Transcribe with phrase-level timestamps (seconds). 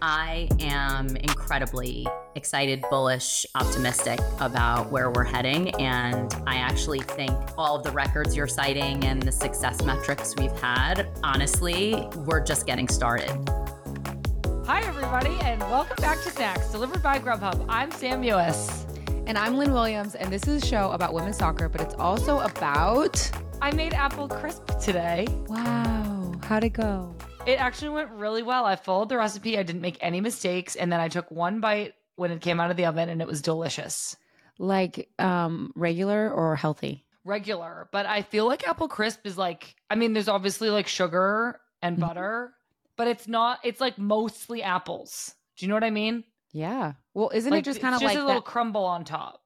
[0.00, 5.74] I am incredibly excited, bullish, optimistic about where we're heading.
[5.80, 10.56] And I actually think all of the records you're citing and the success metrics we've
[10.60, 13.30] had, honestly, we're just getting started.
[14.66, 17.64] Hi, everybody, and welcome back to Snacks, delivered by Grubhub.
[17.68, 18.84] I'm Sam Mewis.
[19.26, 22.38] And I'm Lynn Williams, and this is a show about women's soccer, but it's also
[22.40, 23.30] about.
[23.60, 25.26] I made apple crisp today.
[25.48, 26.34] Wow.
[26.44, 27.14] How'd it go?
[27.46, 28.66] It actually went really well.
[28.66, 31.94] I followed the recipe, I didn't make any mistakes, and then I took one bite
[32.16, 34.16] when it came out of the oven, and it was delicious.
[34.58, 37.04] Like um regular or healthy?
[37.24, 41.60] Regular, but I feel like apple crisp is like, I mean, there's obviously like sugar
[41.80, 42.00] and Mhm.
[42.00, 42.54] butter,
[42.96, 45.34] but it's not, it's like mostly apples.
[45.56, 46.24] Do you know what I mean?
[46.52, 46.94] Yeah.
[47.14, 49.42] Well, isn't it just kind of just like a little that- crumble on top.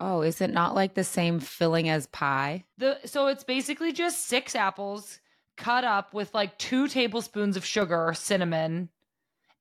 [0.00, 2.64] Oh, is it not like the same filling as pie?
[2.78, 5.18] The so it's basically just six apples
[5.58, 8.88] cut up with like two tablespoons of sugar, cinnamon,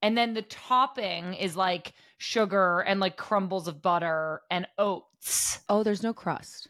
[0.02, 5.60] and then the topping is like sugar and like crumbles of butter and oats.
[5.68, 6.70] Oh, there's no crust.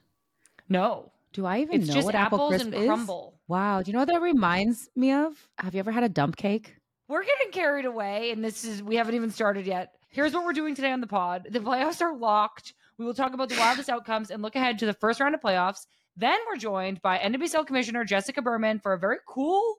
[0.70, 2.86] No, Do I even it's know what apple apples crisp and is?
[2.86, 3.36] crumble.
[3.48, 3.82] Wow.
[3.82, 5.48] Do you know what that reminds me of?
[5.60, 6.76] Have you ever had a dump cake?
[7.08, 9.94] We're getting carried away, and this is we haven't even started yet.
[10.10, 11.48] Here's what we're doing today on the pod.
[11.50, 12.74] The playoffs are locked.
[12.98, 15.42] We will talk about the wildest outcomes and look ahead to the first round of
[15.42, 15.86] playoffs.
[16.18, 19.76] Then we're joined by NWSL Commissioner Jessica Berman for a very cool,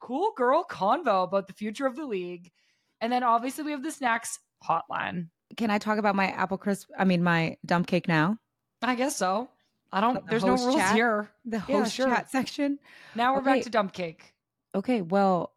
[0.00, 2.50] cool girl convo about the future of the league.
[3.02, 5.28] And then obviously we have the snacks hotline.
[5.58, 6.88] Can I talk about my apple crisp?
[6.98, 8.38] I mean, my dump cake now?
[8.80, 9.50] I guess so.
[9.92, 10.14] I don't.
[10.14, 10.94] The there's no rules chat?
[10.94, 11.28] here.
[11.44, 12.06] The Yeah, host sure.
[12.06, 12.78] chat section?
[13.14, 14.32] Now we're back to dump cake.
[14.74, 15.52] Okay, well,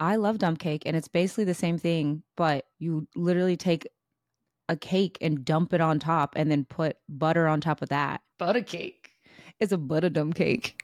[0.00, 3.86] I love dump cake and it's basically the same thing, but you literally take
[4.68, 8.20] a cake and dump it on top and then put butter on top of that.
[8.38, 9.07] Butter cake.
[9.60, 10.80] It's a butter dump cake.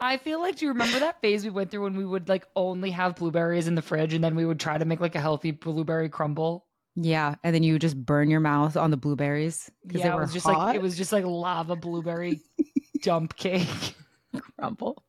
[0.00, 2.46] I feel like do you remember that phase we went through when we would like
[2.54, 5.20] only have blueberries in the fridge and then we would try to make like a
[5.20, 6.64] healthy blueberry crumble?
[7.00, 10.12] yeah, and then you would just burn your mouth on the blueberries because Yeah, they
[10.12, 10.58] it were was just hot.
[10.68, 12.40] like it was just like lava blueberry
[13.02, 13.94] dump cake.
[14.58, 15.04] crumble.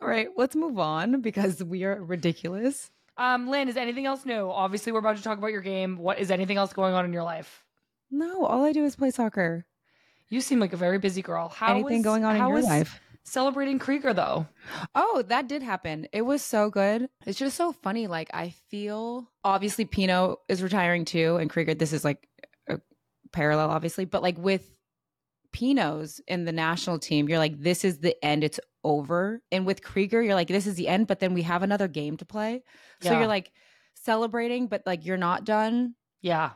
[0.00, 2.90] All right, let's move on because we are ridiculous.
[3.16, 4.50] Um, Lynn, is anything else new?
[4.50, 5.96] Obviously, we're about to talk about your game.
[5.96, 7.64] What is anything else going on in your life?
[8.10, 9.64] No, all I do is play soccer.
[10.28, 11.48] You seem like a very busy girl.
[11.48, 13.00] How Anything is- going on in your life?
[13.24, 14.46] Celebrating Krieger though.
[14.94, 16.06] Oh, that did happen.
[16.12, 17.08] It was so good.
[17.26, 18.06] It's just so funny.
[18.06, 21.74] Like I feel obviously Pino is retiring too, and Krieger.
[21.74, 22.28] This is like
[22.68, 22.78] a
[23.32, 24.70] parallel, obviously, but like with
[25.52, 28.44] Pinos in the national team, you're like, this is the end.
[28.44, 29.42] It's over.
[29.50, 31.06] And with Krieger, you're like, this is the end.
[31.06, 32.62] But then we have another game to play,
[33.00, 33.18] so Yeah.
[33.20, 33.50] you're like
[33.94, 35.94] celebrating, but like you're not done.
[36.22, 36.50] Yeah,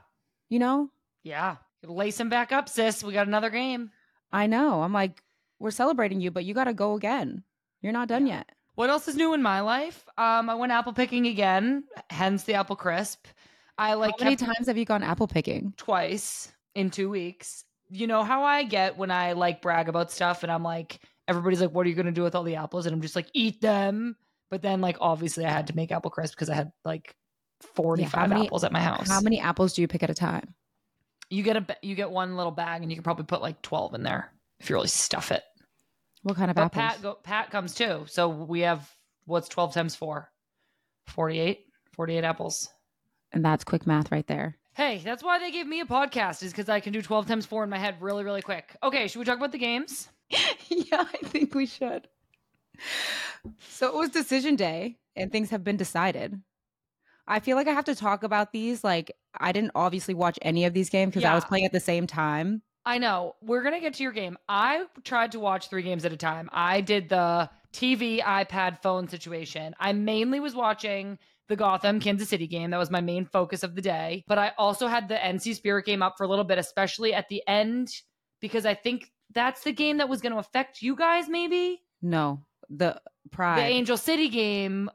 [0.49, 0.91] You know?
[1.23, 1.57] yeah.
[1.83, 3.03] Lace him back up, sis.
[3.03, 3.91] We got another game.
[4.33, 4.83] I know.
[4.83, 5.23] I'm like,
[5.59, 7.43] we're celebrating you, but you got to go again.
[7.83, 8.51] You're not done yet.
[8.75, 10.05] What else is new in my life?
[10.17, 13.27] Um, I went apple picking again, hence the apple crisp.
[13.77, 15.73] I like How many times have you gone apple picking?
[15.77, 17.65] twice in two weeks.
[17.91, 21.61] You know how I get when I like brag about stuff and I'm like, everybody's
[21.61, 22.87] like, what are you going to do with all the apples?
[22.87, 24.17] And I'm just like, eat them.
[24.51, 27.15] But then, like, obviously, I had to make apple crisp because I had like
[27.75, 29.09] 45 many- apples at my house.
[29.09, 30.55] How many apples do you pick at a time?
[31.31, 33.95] You get a you get one little bag and you can probably put like 12
[33.95, 35.43] in there if you really stuff it.
[36.23, 36.83] What kind of But apples?
[36.83, 38.05] Pat go, Pat comes too.
[38.07, 38.89] So we have
[39.27, 40.29] what's 12 times 4?
[41.07, 41.61] 48?
[41.95, 42.69] 48 apples.
[43.33, 44.57] and that's quick math right there.
[44.75, 47.47] Hey, that's why they gave me a podcast is because I can do 12 times
[47.47, 48.77] 4 in my head really, really quick.
[48.83, 50.09] Okay, should we talk about the games?
[50.31, 52.07] yeah, I think we should.
[53.69, 56.41] So it was decision day and things have been decided.
[57.31, 58.83] I feel like I have to talk about these.
[58.83, 61.81] Like, I didn't obviously watch any of these games because I was playing at the
[61.81, 62.63] same time.
[62.85, 63.37] I know.
[63.41, 64.37] We're going to get to your game.
[64.49, 66.51] I tried to watch three games at a time.
[66.53, 69.75] I did the TV, iPad, phone situation.
[69.79, 71.19] I mainly was watching
[71.49, 72.71] the Gotham Kansas City game.
[72.71, 74.25] That was my main focus of the day.
[74.27, 77.29] But I also had the NC Spirit game up for a little bit, especially at
[77.29, 77.93] the end,
[78.41, 81.81] because I think that's the game that was going to affect you guys, maybe.
[82.03, 83.59] No, the pride.
[83.59, 84.91] The Angel City game.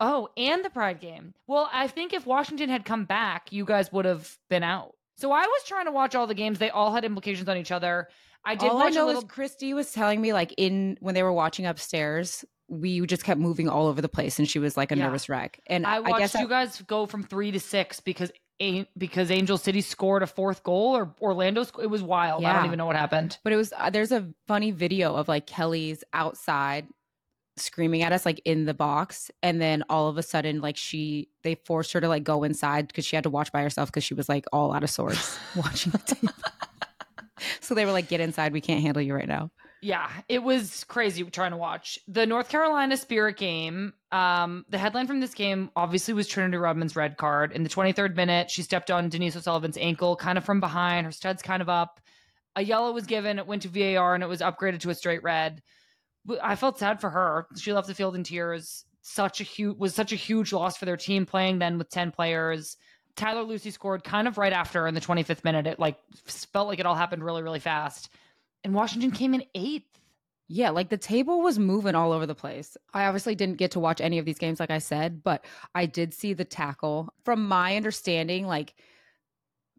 [0.00, 1.34] Oh, and the Pride game.
[1.46, 4.94] Well, I think if Washington had come back, you guys would have been out.
[5.16, 6.58] So I was trying to watch all the games.
[6.58, 8.08] They all had implications on each other.
[8.42, 9.22] I did All I know a little.
[9.22, 13.38] is Christy was telling me like in when they were watching upstairs, we just kept
[13.38, 15.04] moving all over the place, and she was like a Yeah.
[15.04, 15.60] nervous wreck.
[15.66, 18.32] And I I, watched guess you I, guys go from three to six because
[18.96, 21.64] because Angel City scored a fourth goal or Orlando.
[21.64, 22.44] Sc- it was wild.
[22.44, 23.36] I don't even know what happened.
[23.44, 26.86] but it was uh, there's a funny video of like Kelly's outside
[27.60, 31.28] screaming at us like in the box and then all of a sudden like she
[31.42, 34.04] they forced her to like go inside because she had to watch by herself because
[34.04, 36.30] she was like all out of sorts watching the tape
[37.60, 39.50] so they were like get inside we can't handle you right now
[39.82, 43.94] Yeah, it was crazy trying to watch the North Carolina Spirit game.
[44.12, 47.52] Um, the headline from this game obviously was Trinity Rodman's red card.
[47.52, 51.06] In the 23rd minute, she stepped on Denise O'Sullivan's ankle, kind of from behind.
[51.06, 51.98] Her stud's kind of up.
[52.56, 53.38] A yellow was given.
[53.38, 55.62] It went to VAR and it was upgraded to a straight red.
[56.42, 57.46] I felt sad for her.
[57.56, 58.84] She left the field in tears.
[59.02, 62.10] Such a huge was such a huge loss for their team playing then with 10
[62.10, 62.76] players.
[63.16, 65.66] Tyler Lussi scored kind of right after in the 25th minute.
[65.66, 65.96] It like
[66.26, 68.10] felt like it all happened really, really fast
[68.64, 69.86] and Washington came in eighth.
[70.48, 72.76] Yeah, like the table was moving all over the place.
[72.92, 75.44] I obviously didn't get to watch any of these games, like I said, but
[75.74, 77.08] I did see the tackle.
[77.24, 78.74] From my understanding, like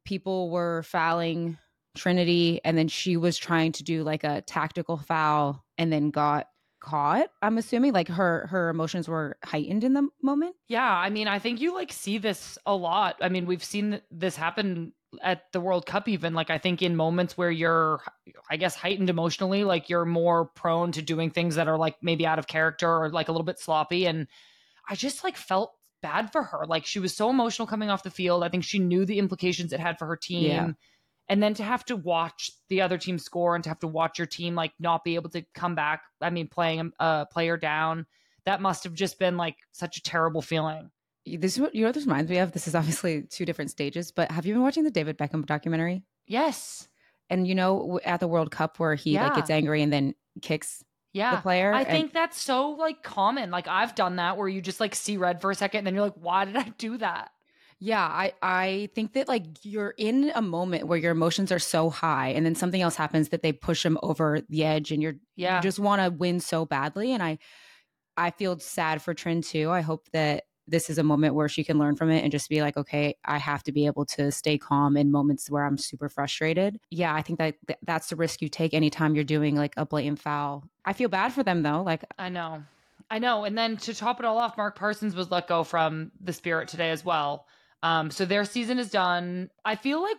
[0.05, 1.57] people were fouling
[1.93, 6.47] Trinity, and then she was trying to do like a tactical foul and then got
[6.79, 11.27] caught i'm assuming like her her emotions were heightened in the moment yeah i mean
[11.27, 14.91] i think you like see this a lot i mean we've seen this happen
[15.21, 18.01] at the World Cup, even like I think in moments where you're,
[18.49, 22.25] I guess, heightened emotionally, like you're more prone to doing things that are like maybe
[22.25, 24.05] out of character or like a little bit sloppy.
[24.05, 24.27] And
[24.87, 26.65] I just like felt bad for her.
[26.65, 28.43] Like she was so emotional coming off the field.
[28.43, 30.49] I think she knew the implications it had for her team.
[30.49, 30.71] Yeah.
[31.29, 34.19] And then to have to watch the other team score and to have to watch
[34.19, 36.03] your team like not be able to come back.
[36.19, 38.05] I mean, playing a player down,
[38.45, 40.91] that must have just been like such a terrible feeling.
[41.25, 42.51] This is what you know this reminds me of?
[42.51, 46.03] This is obviously two different stages but have you been watching the david beckham documentary?
[46.25, 46.87] Yes.
[47.29, 49.25] And you know at the world cup where he yeah.
[49.25, 50.83] like gets angry and then kicks
[51.13, 51.35] yeah.
[51.35, 53.51] the player i and- think that's so like common.
[53.51, 55.93] Like i've done that where you just like see red for a second and then
[55.93, 57.31] you're like why did i do that
[57.83, 61.89] yeah, I I think that like you're in a moment where your emotions are so
[61.89, 65.15] high and then something else happens that they push them over the edge and you're
[65.35, 65.55] yeah.
[65.55, 67.39] you just want to win so badly and I
[68.15, 69.71] I feel sad for Trin too.
[69.71, 72.49] I hope that this is a moment where she can learn from it and just
[72.49, 75.79] be like, okay, I have to be able to stay calm in moments where I'm
[75.79, 76.79] super frustrated.
[76.91, 79.87] Yeah, I think that th- that's the risk you take anytime you're doing like a
[79.87, 80.65] blatant foul.
[80.85, 81.81] I feel bad for them though.
[81.81, 82.61] Like, I know.
[83.09, 83.43] I know.
[83.43, 86.67] And then to top it all off, Mark Parsons was let go from the Spirit
[86.67, 87.47] today as well.
[87.83, 89.49] Um, so their season is done.
[89.65, 90.17] I feel like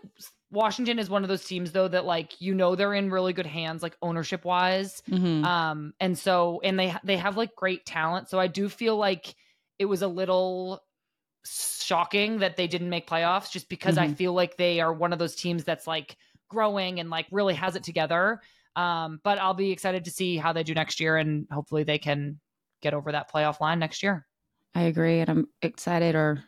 [0.51, 3.47] Washington is one of those teams though that like you know they're in really good
[3.47, 5.03] hands like ownership wise.
[5.11, 5.45] Mm-hmm.
[5.45, 8.29] Um, and so and they they have like great talent.
[8.29, 9.35] So I do feel like
[9.79, 10.83] it was a little
[11.45, 14.13] shocking that they didn't make playoffs just because mm-hmm.
[14.13, 16.17] I feel like they are one of those teams that's like
[16.49, 18.41] growing and like really has it together.
[18.77, 21.99] Um, but I'll be excited to see how they do next year and hopefully they
[21.99, 22.41] can
[22.81, 24.27] get over that playoff line next year.
[24.75, 25.21] I agree.
[25.21, 26.43] And I'm excited or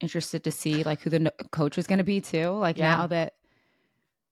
[0.00, 2.50] interested to see like who the coach is going to be too.
[2.50, 2.96] Like yeah.
[2.96, 3.34] now that,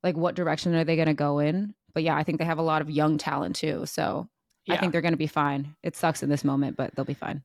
[0.03, 1.75] like, what direction are they going to go in?
[1.95, 3.87] But yeah, I think they have a lot of young talent too.
[3.87, 4.29] So
[4.67, 4.75] yeah.
[4.75, 5.75] I think they're going to be fine.
[5.83, 7.43] It sucks in this moment, but they'll be fine.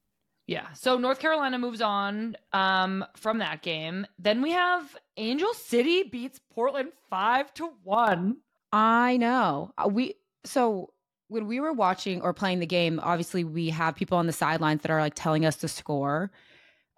[0.48, 0.66] Yeah.
[0.74, 4.08] So North Carolina moves on um, from that game.
[4.18, 8.38] Then we have Angel City beats Portland five to one.
[8.72, 9.72] I know.
[9.78, 10.90] Uh, we so
[11.28, 14.82] when we were watching or playing the game, obviously we have people on the sidelines
[14.82, 16.32] that are like telling us the score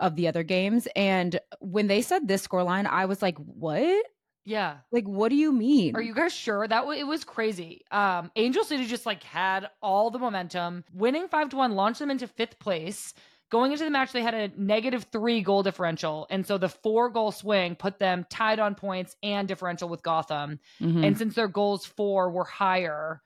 [0.01, 0.87] of the other games.
[0.95, 4.05] And when they said this score line, I was like, what?
[4.43, 4.77] Yeah.
[4.91, 5.95] Like, what do you mean?
[5.95, 7.85] Are you guys sure that w- it was crazy?
[7.91, 12.11] Um, Angel City just like had all the momentum, winning five to one, launched them
[12.11, 13.13] into fifth place.
[13.51, 16.25] Going into the match, they had a negative three goal differential.
[16.29, 20.59] And so the four goal swing put them tied on points and differential with Gotham.
[20.79, 21.03] Mm-hmm.
[21.03, 23.21] And since their goals four were higher,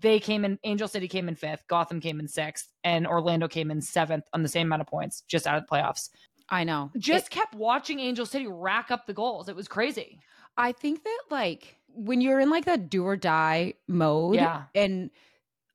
[0.00, 3.70] they came in, Angel City came in fifth, Gotham came in sixth, and Orlando came
[3.70, 6.10] in seventh on the same amount of points, just out of the playoffs.
[6.48, 6.90] I know.
[6.98, 9.48] Just it, kept watching Angel City rack up the goals.
[9.48, 10.18] It was crazy.
[10.56, 14.64] I think that, like, when you're in like that do or die mode, yeah.
[14.74, 15.10] and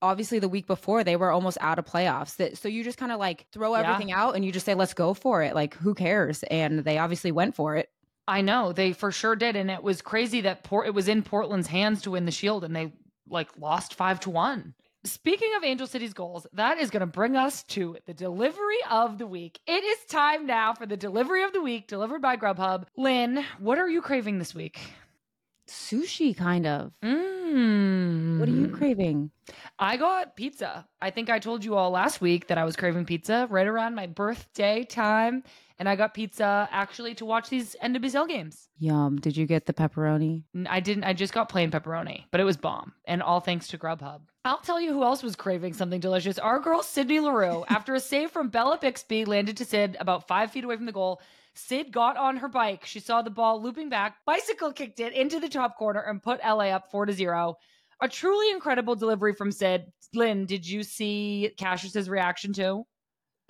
[0.02, 2.38] obviously the week before they were almost out of playoffs.
[2.38, 4.22] That so you just kind of like throw everything yeah.
[4.22, 5.56] out and you just say let's go for it.
[5.56, 6.44] Like who cares?
[6.44, 7.90] And they obviously went for it.
[8.28, 11.22] I know they for sure did, and it was crazy that Port it was in
[11.22, 12.92] Portland's hands to win the Shield, and they
[13.30, 14.74] like lost five to one.
[15.04, 19.20] Speaking of Angel City's goals, that is going to bring us to the delivery of
[19.20, 19.60] the week.
[19.68, 22.86] It is time now for the delivery of the week, delivered by Grubhub.
[22.98, 24.80] Lynn, what are you craving this week?
[25.68, 26.92] Sushi kind of.
[27.04, 28.40] Mm.
[28.40, 29.32] What are you craving?
[29.80, 30.88] I got pizza.
[31.02, 33.96] I think I told you all last week that I was craving pizza right around
[33.96, 35.44] my birthday time.
[35.78, 38.70] And I got pizza actually to watch these end of NWSL games.
[38.80, 39.18] Yum.
[39.18, 40.44] Did you get the pepperoni?
[40.68, 41.04] I didn't.
[41.04, 42.94] I just got plain pepperoni, but it was bomb.
[43.06, 44.22] And all thanks to Grubhub.
[44.46, 46.40] I'll tell you who else was craving something delicious.
[46.40, 50.52] Our girl, Sydney Leroux, after a save from Bella Bixby, landed to Sid about five
[50.52, 51.22] feet away from the goal
[51.56, 52.86] Sid got on her bike.
[52.86, 56.42] She saw the ball looping back, bicycle kicked it into the top corner and put
[56.44, 57.56] LA up 4 to 0.
[58.02, 59.86] A truly incredible delivery from Sid.
[60.14, 62.86] Lynn, did you see Cassius's reaction too?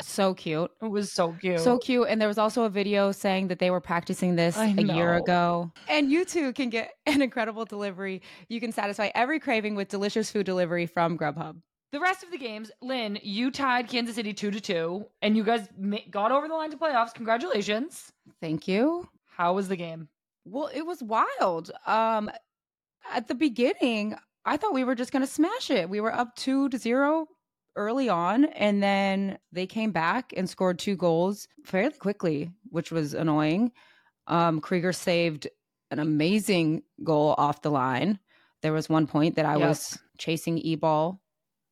[0.01, 0.69] So cute.
[0.81, 1.61] It was so cute.
[1.61, 2.07] So cute.
[2.09, 5.71] And there was also a video saying that they were practicing this a year ago.
[5.87, 8.21] And you too can get an incredible delivery.
[8.49, 11.55] You can satisfy every craving with delicious food delivery from Grubhub.
[11.91, 15.43] The rest of the games, Lynn, you tied Kansas City two to two, and you
[15.43, 17.13] guys ma- got over the line to playoffs.
[17.13, 18.11] Congratulations.
[18.41, 19.07] Thank you.
[19.37, 20.09] How was the game?
[20.45, 21.71] Well, it was wild.
[21.85, 22.29] Um
[23.13, 24.15] at the beginning,
[24.45, 25.89] I thought we were just going to smash it.
[25.89, 27.27] We were up 2 to 0
[27.75, 33.13] early on and then they came back and scored two goals fairly quickly, which was
[33.13, 33.71] annoying.
[34.27, 35.47] Um Krieger saved
[35.91, 38.17] an amazing goal off the line.
[38.61, 39.67] There was one point that I Yep.
[39.67, 41.21] was chasing E-ball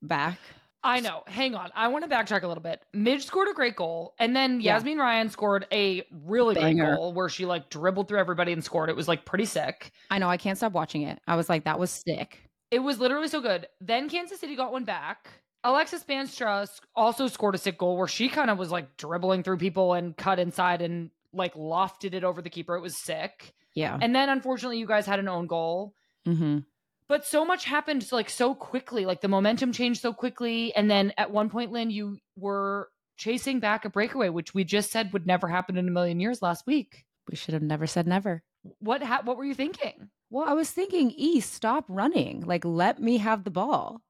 [0.07, 0.37] back.
[0.85, 1.23] I know.
[1.27, 1.69] Hang on.
[1.73, 2.81] I want to backtrack a little bit.
[2.93, 4.77] Midge scored a great goal, and then Yeah.
[4.79, 8.89] Yazmeen Ryan scored a really great goal where she like dribbled through everybody and scored.
[8.89, 9.91] It was like pretty sick.
[10.11, 11.19] I know I can't stop watching it.
[11.25, 12.49] I was like that was sick.
[12.69, 13.67] It was literally so good.
[13.79, 15.29] Then Kansas City got one back.
[15.63, 19.59] Alexis Spaanstra also scored a sick goal where she kind of was like dribbling through
[19.59, 22.75] people and cut inside and like lofted it over the keeper.
[22.75, 23.53] It was sick.
[23.73, 23.97] Yeah.
[24.01, 25.93] And then unfortunately, you guys had an own goal.
[26.27, 26.65] Mhm.
[27.07, 29.05] But so much happened like so quickly.
[29.05, 30.73] Like the momentum changed so quickly.
[30.75, 34.91] And then at one point, Lynn, you were chasing back a breakaway, which we just
[34.91, 37.05] said would never happen in a million years last week.
[37.29, 38.43] We should have never said never.
[38.79, 40.09] What ha- what were you thinking?
[40.29, 42.41] Well, I was thinking, E, stop running.
[42.41, 44.01] Like, let me have the ball.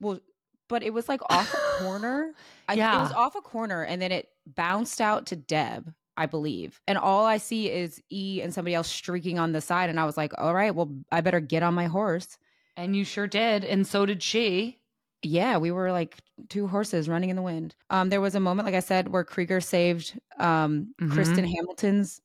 [0.00, 0.20] Well,
[0.68, 2.32] but it was like off a corner.
[2.68, 5.92] I, It was off a corner and then it bounced out to Deb,
[6.22, 6.80] I believe.
[6.86, 9.90] And all I see is E and somebody else streaking on the side.
[9.90, 12.38] And I was like, all right, well, I better get on my horse.
[12.76, 14.78] And you sure did, and so did she.
[15.22, 17.74] Yeah, we were like two horses running in the wind.
[17.90, 21.12] Um, there was a moment, like I said, where Krieger saved um, Mhm.
[21.12, 22.20] Kristen Hamilton's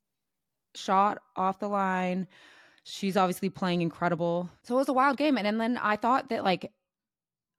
[0.76, 2.28] shot off the line.
[2.84, 4.50] She's obviously playing incredible.
[4.64, 5.38] So it was a wild game.
[5.38, 6.72] And, and then I thought that like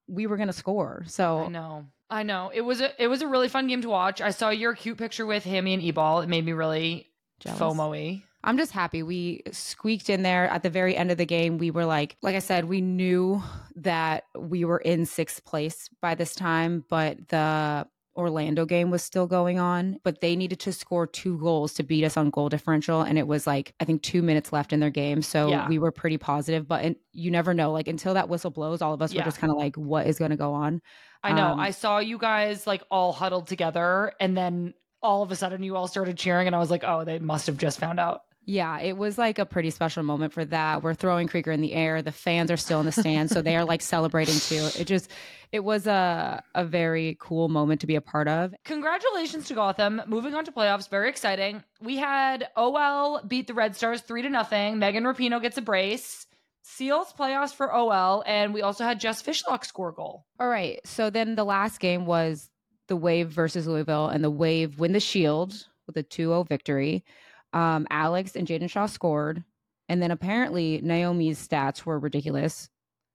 [0.06, 1.04] we were gonna score.
[1.06, 1.86] So I know.
[2.10, 2.50] I know.
[2.54, 4.20] It was a it was a really fun game to watch.
[4.20, 6.20] I saw your cute picture with Hammy and E-ball.
[6.22, 7.06] It made me really
[7.40, 7.60] Jealous.
[7.60, 8.22] FOMO-y.
[8.44, 11.58] I'm just happy we squeaked in there at the very end of the game.
[11.58, 13.42] We were like, like I said, we knew
[13.76, 17.86] that we were in sixth place by this time, but the
[18.16, 19.98] Orlando game was still going on.
[20.04, 23.02] But they needed to score two goals to beat us on goal differential.
[23.02, 25.20] And it was like, I think two minutes left in their game.
[25.20, 25.68] So Yeah.
[25.68, 27.72] we were pretty positive, but you never know.
[27.72, 29.20] Like until that whistle blows, all of us Yeah.
[29.20, 30.80] were just kind of like, what is going to go on?
[31.22, 31.48] I know.
[31.48, 35.62] Um, I saw you guys like all huddled together and then all of a sudden
[35.62, 38.22] you all started cheering and I was like, "Oh, they must have just found out."
[38.50, 40.82] Yeah, it was like a pretty special moment for that.
[40.82, 42.00] We're throwing Krieger in the air.
[42.00, 44.70] The fans are still in the stands, so they are like celebrating too.
[44.78, 45.10] It just,
[45.52, 48.54] it was a a very cool moment to be a part of.
[48.64, 50.00] Congratulations to Gotham.
[50.06, 51.62] Moving on to playoffs, very exciting.
[51.82, 54.78] We had OL beat the Red Stars 3 to nothing.
[54.78, 56.26] Megan Rapinoe gets a brace.
[56.62, 60.26] Seals playoffs for OL and we also had Jess Fishlock score goal.
[60.38, 62.50] All right, so then the last game was
[62.88, 67.04] the Wave versus Louisville, and the Wave win the Shield with a 2-0 victory.
[67.52, 69.44] Um, Alex and Jaedyn Shaw scored,
[69.88, 72.68] and then apparently Naomi's stats were ridiculous.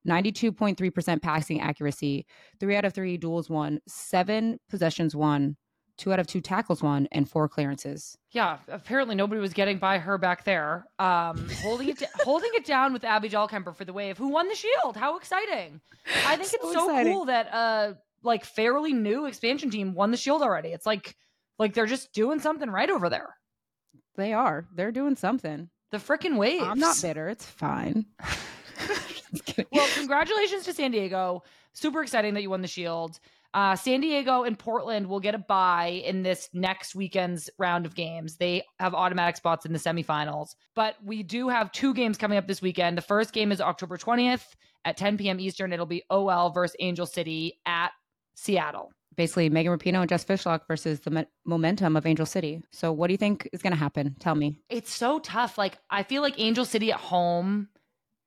[0.07, 2.25] 92.3% passing accuracy,
[2.59, 5.55] three out of three duels won, seven possessions won,
[5.97, 8.17] two out of two tackles won, and four clearances.
[8.31, 10.85] Yeah, apparently nobody was getting by her back there.
[10.99, 14.55] Um, holding it holding it down with Abby Dahlkemper for the wave, who won the
[14.55, 14.95] shield.
[14.97, 15.81] How exciting!
[16.25, 17.13] I think So it's so exciting.
[17.13, 20.69] cool that uh like fairly new expansion team won the shield already.
[20.69, 21.15] It's like
[21.59, 23.35] like they're just doing something right over there.
[24.15, 24.65] They are.
[24.75, 25.69] They're doing something.
[25.91, 26.63] The freaking waves.
[26.65, 27.27] I'm not bitter.
[27.29, 28.05] It's fine.
[29.71, 31.43] Well, congratulations to San Diego.
[31.73, 33.19] Super exciting that you won the Shield.
[33.53, 37.93] Uh, San Diego and Portland will get a bye in this next weekend's round of
[37.95, 38.37] games.
[38.37, 40.55] They have automatic spots in the semifinals.
[40.75, 42.97] But we do have two games coming up this weekend.
[42.97, 44.45] The first game is October 20th
[44.85, 45.39] at 10 p.m.
[45.39, 45.71] Eastern.
[45.71, 47.91] It'll be OL versus Angel City at
[48.35, 48.91] Seattle.
[49.15, 52.63] basically Megan Rapinoe and Jess Fishlock versus the mo- momentum of Angel City.
[52.71, 54.15] So what do you think is going to happen?
[54.19, 54.59] Tell me.
[54.69, 55.57] It's so tough.
[55.59, 57.69] Like, I feel like Angel City at home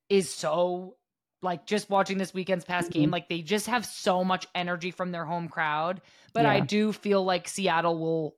[0.09, 0.96] is so
[1.43, 3.13] like just watching this weekend's past game, Mhm.
[3.13, 6.01] like they just have so much energy from their home crowd.
[6.33, 8.37] But I do feel like Seattle will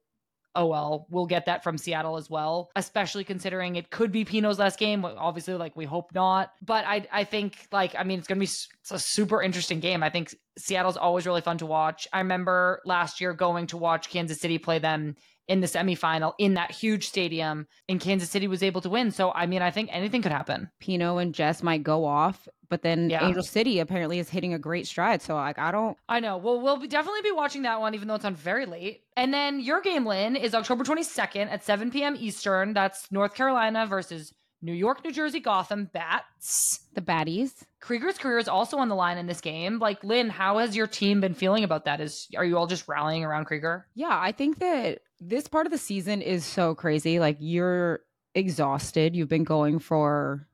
[0.54, 4.58] oh well, we'll get that from Seattle as well, especially considering it could be Pino's
[4.58, 5.04] last game.
[5.04, 6.52] Obviously, like we hope not.
[6.62, 10.02] But I I think like I mean it's gonna be it's a super interesting game.
[10.02, 12.08] I think Seattle's always really fun to watch.
[12.12, 15.14] I remember last year going to watch Kansas City play them
[15.48, 19.10] in the semifinal in that huge stadium, and Kansas City was able to win.
[19.10, 20.70] So I mean, I think anything could happen.
[20.78, 23.26] Pino and Jess might go off, but then Yeah.
[23.26, 25.22] Angel City apparently is hitting a great stride.
[25.22, 26.36] So like I don't I know.
[26.36, 29.02] Well, we'll be definitely be watching that one, even though it's on very late.
[29.16, 32.14] And then your game, Lynn, is October 22nd at 7 p.m.
[32.18, 32.72] Eastern.
[32.74, 36.80] That's North Carolina versus New York, New Jersey, Gotham, Bats.
[36.94, 37.52] The baddies.
[37.80, 39.78] Krieger's career is also on the line in this game.
[39.78, 42.00] Like Lynn, how has your team been feeling about that?
[42.00, 43.86] Is are you all just rallying around Krieger?
[43.94, 47.20] Yeah, I think that this part of the season is so crazy.
[47.20, 48.00] Like you're
[48.34, 49.14] exhausted.
[49.14, 50.48] You've been going for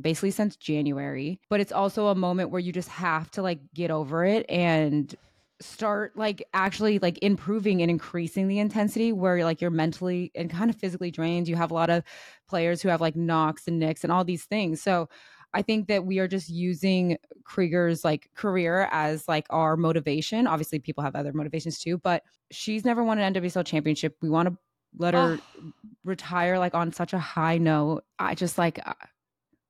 [0.00, 3.90] basically since January, but it's also a moment where you just have to like get
[3.90, 5.14] over it and
[5.60, 10.68] start like actually like improving and increasing the intensity where like you're mentally and kind
[10.70, 11.48] of physically drained.
[11.48, 12.02] You have a lot of
[12.48, 14.82] players who have like knocks and nicks and all these things.
[14.82, 15.08] So
[15.52, 20.48] I think that we are just using Krieger's like career as like our motivation.
[20.48, 24.16] Obviously, people have other motivations too, but she's never won an NWSL championship.
[24.20, 24.56] We want to
[24.98, 25.72] let her Oh.
[26.04, 28.02] retire like on such a high note.
[28.18, 28.80] I just like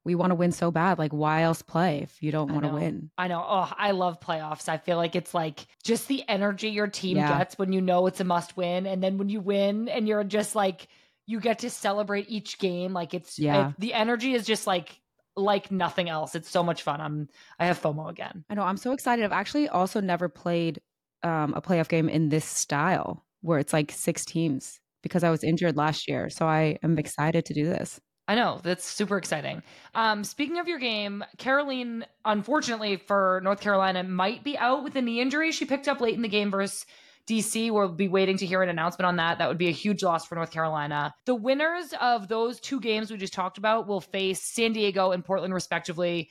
[0.04, 0.98] we want to win so bad.
[0.98, 3.10] Like, why else play if you don't want to win?
[3.16, 3.44] I know.
[3.46, 4.68] Oh, I love playoffs.
[4.68, 7.38] I feel like it's like just the energy your team Yeah.
[7.38, 8.86] gets when you know it's a must win.
[8.86, 10.88] And then when you win and you're just like,
[11.26, 12.92] you get to celebrate each game.
[12.92, 13.70] Like it's, Yeah.
[13.70, 15.00] it- the energy is just like,
[15.36, 16.34] like nothing else.
[16.34, 17.00] It's so much fun.
[17.00, 18.44] I'm, I have FOMO again.
[18.50, 18.62] I know.
[18.62, 19.24] I'm so excited.
[19.24, 20.80] I've actually also never played
[21.22, 25.42] um, a playoff game in this style where it's like six teams because I was
[25.42, 26.28] injured last year.
[26.30, 28.00] So I am excited to do this.
[28.26, 29.62] I know that's super exciting.
[29.94, 35.02] Um, speaking of your game, Kerolin, unfortunately for North Carolina, might be out with a
[35.02, 36.86] knee injury she picked up late in the game versus
[37.26, 37.70] DC.
[37.70, 39.38] We'll be waiting to hear an announcement on that.
[39.38, 41.14] That would be a huge loss for North Carolina.
[41.26, 45.24] The winners of those two games we just talked about will face San Diego and
[45.24, 46.30] Portland, respectively,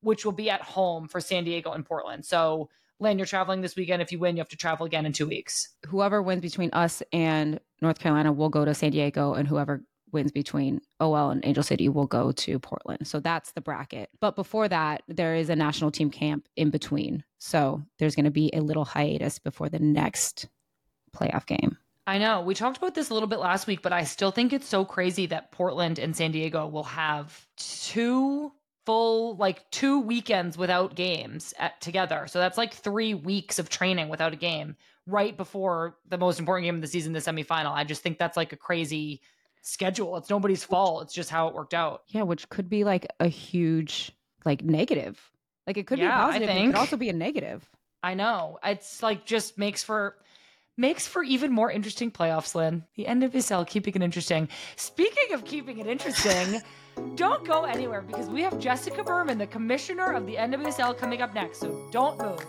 [0.00, 2.24] which will be at home for San Diego and Portland.
[2.24, 2.68] So,
[3.00, 4.02] Lynn, you're traveling this weekend.
[4.02, 5.68] If you win, you have to travel again in two weeks.
[5.86, 9.82] Whoever wins between us and North Carolina will go to San Diego, and whoever
[10.14, 13.06] wins between OL and Angel City will go to Portland.
[13.06, 14.08] So that's the bracket.
[14.20, 17.24] But before that, there is a national team camp in between.
[17.38, 20.48] So there's going to be a little hiatus before the next
[21.14, 21.76] playoff game.
[22.06, 22.42] I know.
[22.42, 24.84] We talked about this a little bit last week, but I still think it's so
[24.84, 28.52] crazy that Portland and San Diego will have two
[28.84, 32.26] full, like two weekends without games at, together.
[32.26, 36.66] So that's like three weeks of training without a game right before the most important
[36.66, 37.72] game of the season, the semifinal.
[37.72, 39.20] I just think that's like a crazy
[39.64, 40.16] schedule.
[40.16, 41.02] It's nobody's fault.
[41.02, 42.02] It's just how it worked out.
[42.08, 44.12] Yeah, which could be like a huge
[44.44, 45.20] like negative.
[45.66, 47.68] Like it could Yeah, be positive, it could also be a negative.
[48.02, 48.58] I know.
[48.62, 50.16] It's like just makes for
[50.76, 52.84] makes for even more interesting playoffs, Lynn.
[52.96, 54.48] The NWSL keeping it interesting.
[54.76, 56.60] Speaking of keeping it interesting,
[57.14, 61.34] don't go anywhere because we have Jessica Berman, the commissioner of the NWSL, coming up
[61.34, 61.60] next.
[61.60, 62.44] So don't move.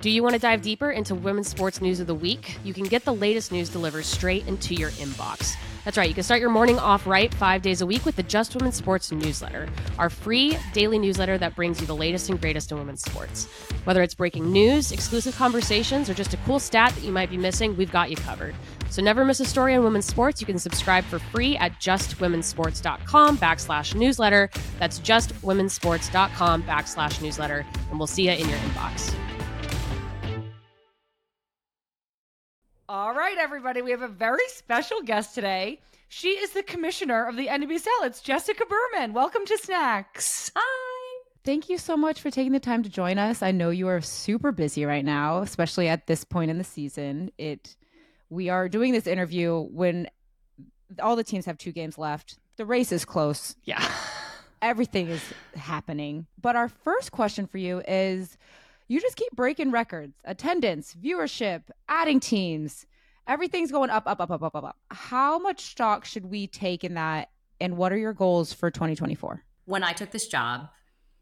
[0.00, 2.56] Do you want to dive deeper into women's sports news of the week?
[2.62, 5.56] You can get the latest news delivered straight into your inbox.
[5.84, 8.22] That's right, you can start your morning off right five days a week with the
[8.22, 12.70] Just Women's Sports newsletter, our free daily newsletter that brings you the latest and greatest
[12.70, 13.46] in women's sports.
[13.82, 17.36] Whether it's breaking news, exclusive conversations, or just a cool stat that you might be
[17.36, 18.54] missing, we've got you covered.
[18.90, 20.40] So never miss a story on women's sports.
[20.40, 24.48] You can subscribe for free at justwomensports.com backslash newsletter.
[24.78, 29.37] That's justwomensports.com backslash newsletter, and we'll see you in your inbox.
[32.90, 35.78] All right, everybody, we have a very special guest today.
[36.08, 38.04] She is the commissioner of the NWSL.
[38.04, 39.12] It's Jessica Berman.
[39.12, 40.50] Welcome to Snacks.
[40.56, 41.22] Hi.
[41.44, 43.42] Thank you so much for taking the time to join us.
[43.42, 47.30] I know you are super busy right now, especially at this point in the season.
[47.36, 47.76] It
[48.30, 50.08] we are doing this interview when
[50.98, 52.38] all the teams have two games left.
[52.56, 53.54] The race is close.
[53.64, 53.86] Yeah.
[54.62, 55.22] Everything is
[55.56, 56.26] happening.
[56.40, 58.38] But our first question for you is
[58.88, 62.86] you just keep breaking records, attendance, viewership, adding teams.
[63.26, 64.76] Everything's going up, up, up, up, up, up, up.
[64.90, 67.28] How much stock should we take in that?
[67.60, 69.44] And what are your goals for 2024?
[69.66, 70.68] When I took this job,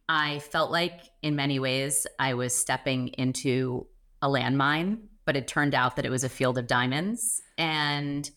[0.08, 3.88] I felt like in many ways I was stepping into
[4.22, 7.42] a landmine, but it turned out that it was a field of diamonds.
[7.58, 8.30] And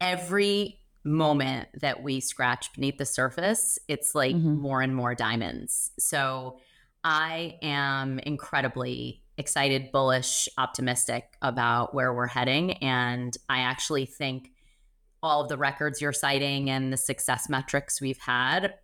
[0.00, 4.58] every moment that we scratch beneath the surface, it's like Mhm.
[4.58, 5.92] more and more diamonds.
[6.00, 6.58] So
[7.08, 12.72] I am incredibly excited, bullish, optimistic about where we're heading.
[12.78, 14.50] And I actually think
[15.22, 18.74] all of the records you're citing and the success metrics we've had,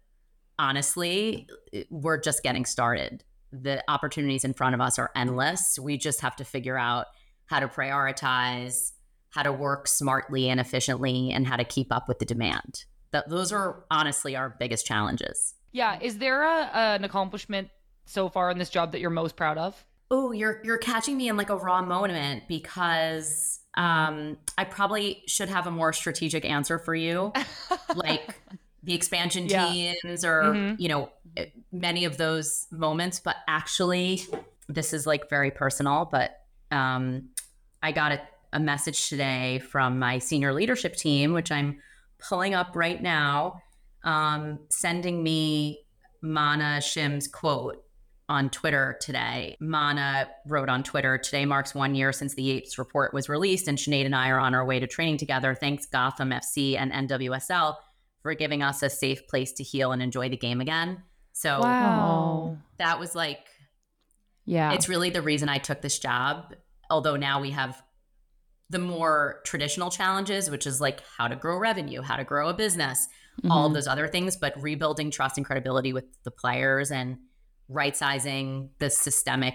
[0.56, 1.48] honestly,
[1.90, 3.24] we're just getting started.
[3.50, 5.76] The opportunities in front of us are endless.
[5.76, 7.06] We just have to figure out
[7.46, 8.92] how to prioritize,
[9.30, 12.84] how to work smartly and efficiently, and how to keep up with the demand.
[13.10, 15.54] Th- those are honestly our biggest challenges.
[15.72, 15.98] Yeah.
[16.00, 17.70] Is there a, an accomplishment
[18.04, 19.84] so far in this job that you're most proud of?
[20.10, 25.48] Oh, you're you're catching me in like a raw moment because um, I probably should
[25.48, 27.32] have a more strategic answer for you,
[27.94, 28.38] like
[28.82, 29.70] the expansion Yeah.
[29.70, 30.76] teams or Mhm.
[30.78, 31.10] you know
[31.72, 33.20] many of those moments.
[33.20, 34.22] But actually,
[34.68, 36.06] this is like very personal.
[36.10, 36.38] But
[36.70, 37.30] um,
[37.82, 38.20] I got a
[38.54, 41.80] a message today from my senior leadership team, which I'm
[42.18, 43.62] pulling up right now,
[44.04, 45.86] um, sending me
[46.20, 47.82] Mana Shim's quote
[48.28, 49.56] on Twitter today.
[49.60, 53.76] Mana wrote on Twitter, today marks one year since the Yates report was released, and
[53.76, 55.54] Sinead and I are on our way to training together.
[55.54, 57.76] Thanks, Gotham FC and NWSL,
[58.22, 61.02] for giving us a safe place to heal and enjoy the game again.
[61.32, 62.58] So Wow.
[62.78, 63.40] that was like,
[64.44, 64.72] Yeah.
[64.72, 66.54] it's really the reason I took this job.
[66.90, 67.82] Although now we have
[68.70, 72.54] the more traditional challenges, which is like how to grow revenue, how to grow a
[72.54, 73.08] business,
[73.50, 73.74] all of Mhm.
[73.74, 77.18] those other things, but rebuilding trust and credibility with the players and
[77.68, 79.54] right sizing the systemic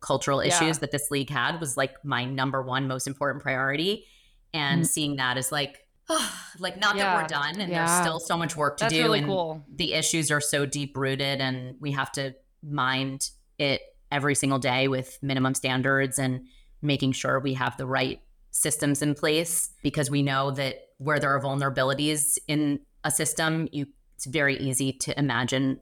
[0.00, 0.48] cultural Yeah.
[0.56, 4.04] issues that this league had was like my number one most important priority.
[4.52, 4.86] And Mhm.
[4.86, 5.86] seeing that is like,
[6.58, 7.86] like not that we're done and Yeah.
[7.86, 9.02] there's still so much work to That's do.
[9.02, 9.64] really and cool.
[9.72, 14.88] the issues are so deep rooted and we have to mind it every single day
[14.88, 16.46] with minimum standards and
[16.82, 21.30] making sure we have the right systems in place because we know that where there
[21.34, 23.86] are vulnerabilities in a system you
[24.16, 25.80] it's very easy to imagine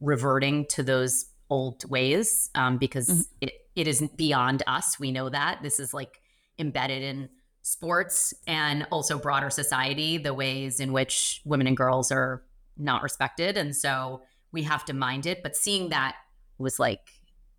[0.00, 3.24] reverting to those old ways um, because Mhm.
[3.40, 5.00] it, it isn't beyond us.
[5.00, 5.62] We know that.
[5.62, 6.20] This is like
[6.58, 7.28] embedded in
[7.62, 12.42] sports and also broader society the ways in which women and girls are
[12.76, 13.56] not respected.
[13.56, 14.22] And so
[14.52, 15.42] we have to mind it.
[15.42, 16.16] But seeing that
[16.58, 17.00] was like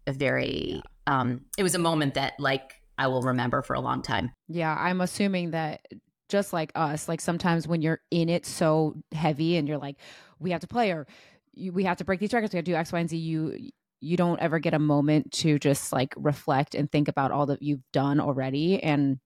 [0.08, 4.02] a very um it was a moment that like i will remember for a long
[4.02, 4.32] time.
[4.48, 5.88] Yeah, I'm assuming that
[6.30, 9.98] just like us, like sometimes when you're in it so heavy and you're like,
[10.40, 11.06] we have to play or
[11.54, 13.18] you, we have to break these records, we have to do X, Y, and Z.
[13.18, 13.70] You
[14.04, 17.62] you don't ever get a moment to just like reflect and think about all that
[17.62, 18.82] you've done already.
[18.82, 19.20] And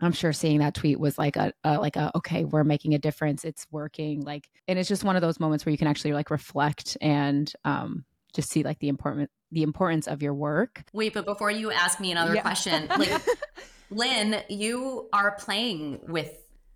[0.00, 2.98] I'm sure seeing that tweet was like a, a like a okay, we're making a
[2.98, 4.22] difference, it's working.
[4.22, 7.52] Like, and it's just one of those moments where you can actually like reflect and
[7.64, 8.04] um
[8.34, 10.82] just see like the important the importance of your work.
[10.92, 12.42] wait but before you ask me another Yeah.
[12.42, 13.22] question like
[13.90, 16.30] lynn you are playing with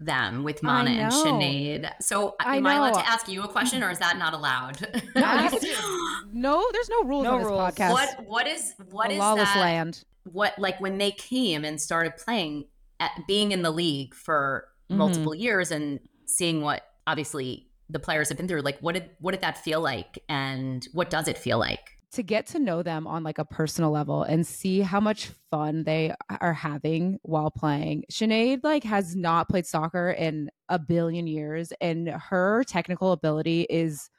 [0.07, 1.25] them with mana and know.
[1.25, 1.91] Sinead.
[2.01, 4.79] So I am I allowed to ask you a question or is that not allowed?
[5.15, 5.49] No,
[6.33, 7.61] no, there's no rules No on this rules.
[7.75, 7.93] podcast.
[7.93, 10.05] what what is what a is lawless that land.
[10.25, 12.65] what like when they came and started playing
[13.01, 14.97] at being in the league for Mhm.
[14.97, 19.33] multiple years and seeing what obviously the players have been through like what did what
[19.33, 23.07] did that feel like and what does it feel like to get to know them
[23.07, 28.05] on like a personal level and see how much fun they are having while playing.
[28.11, 34.11] Sinead like has not played soccer in a billion years and her technical ability is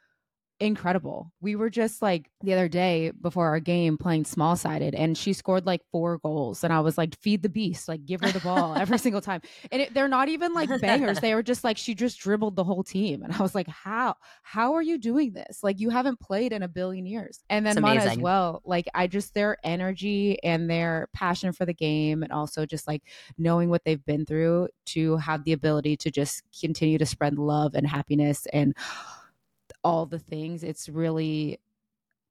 [0.60, 1.32] incredible.
[1.40, 5.32] We were just like the other day before our game playing small sided and she
[5.32, 8.40] scored like four goals and I was like feed the beast, like give her the
[8.40, 9.40] ball every single time.
[9.72, 11.20] And it, they're not even like bangers.
[11.20, 14.14] They were just like she just dribbled the whole team and I was like how
[14.42, 15.62] how are you doing this?
[15.62, 17.40] Like you haven't played in a billion years.
[17.50, 18.62] And then Mana as well.
[18.64, 23.02] Like I just their energy and their passion for the game and also just like
[23.38, 27.74] knowing what they've been through to have the ability to just continue to spread love
[27.74, 28.74] and happiness and
[29.84, 30.64] all the things.
[30.64, 31.60] It's really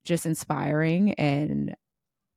[0.06, 1.76] just inspiring and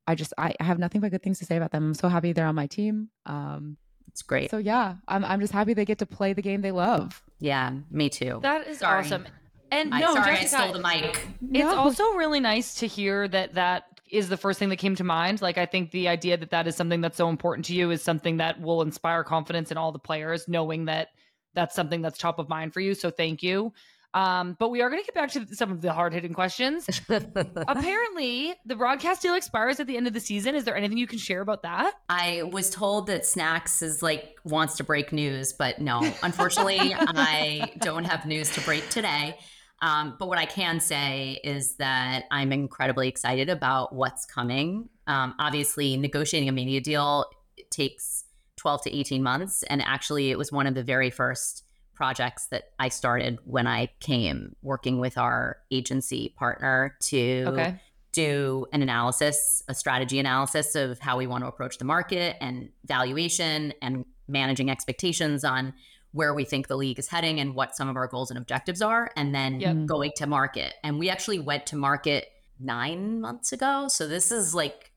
[0.06, 1.84] I just I, I have nothing but good things to say about them.
[1.88, 3.08] I'm so happy they're on my team.
[3.26, 3.76] Um
[4.08, 6.70] it's great so yeah, I'm I'm just happy they get to play the game they
[6.72, 7.22] love.
[7.40, 9.00] yeah me too That is Sorry.
[9.00, 9.26] awesome.
[9.72, 11.76] And I, no, sorry Jessica, i stole the mic It's No.
[11.76, 15.42] also really nice to hear that that is the first thing that came to mind.
[15.42, 18.00] Like, I think the idea that that is something that's so important to you is
[18.04, 21.08] something that will inspire confidence in all the players, knowing that
[21.54, 22.94] that's something that's top of mind for you.
[22.94, 23.72] So, thank you.
[24.14, 26.88] Um, but we are going to get back to some of the hard hitting questions.
[27.08, 30.54] Apparently, the broadcast deal expires at the end of the season.
[30.54, 31.94] Is there anything you can share about that?
[32.08, 37.72] I was told that Snacks is like wants to break news, but no, unfortunately, I
[37.80, 39.36] don't have news to break today.
[39.82, 44.88] Um, but what I can say is that I'm incredibly excited about what's coming.
[45.06, 47.26] Um, obviously, negotiating a media deal
[47.70, 48.24] takes
[48.56, 51.65] 12 to 18 months, and actually, it was one of the very first
[51.96, 57.80] projects that I started when I came working with our agency partner to Okay.
[58.12, 62.68] do an analysis, a strategy analysis of how we want to approach the market and
[62.84, 65.74] valuation and managing expectations on
[66.12, 68.80] where we think the league is heading and what some of our goals and objectives
[68.80, 69.86] are, and then Yep.
[69.86, 70.72] going to market.
[70.82, 72.28] And we actually went to market
[72.58, 73.86] nine months ago.
[73.88, 74.92] So this is like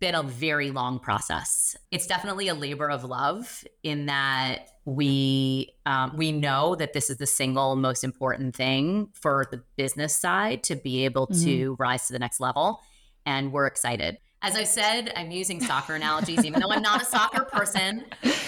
[0.00, 1.76] been a very long process.
[1.90, 7.18] It's definitely a labor of love in that we um, we know that this is
[7.18, 12.12] the single most important thing for the business side to be able to rise to
[12.12, 12.82] the next level,
[13.26, 14.18] and we're excited.
[14.40, 18.04] As I said, I'm using soccer analogies, even though I'm not a soccer person.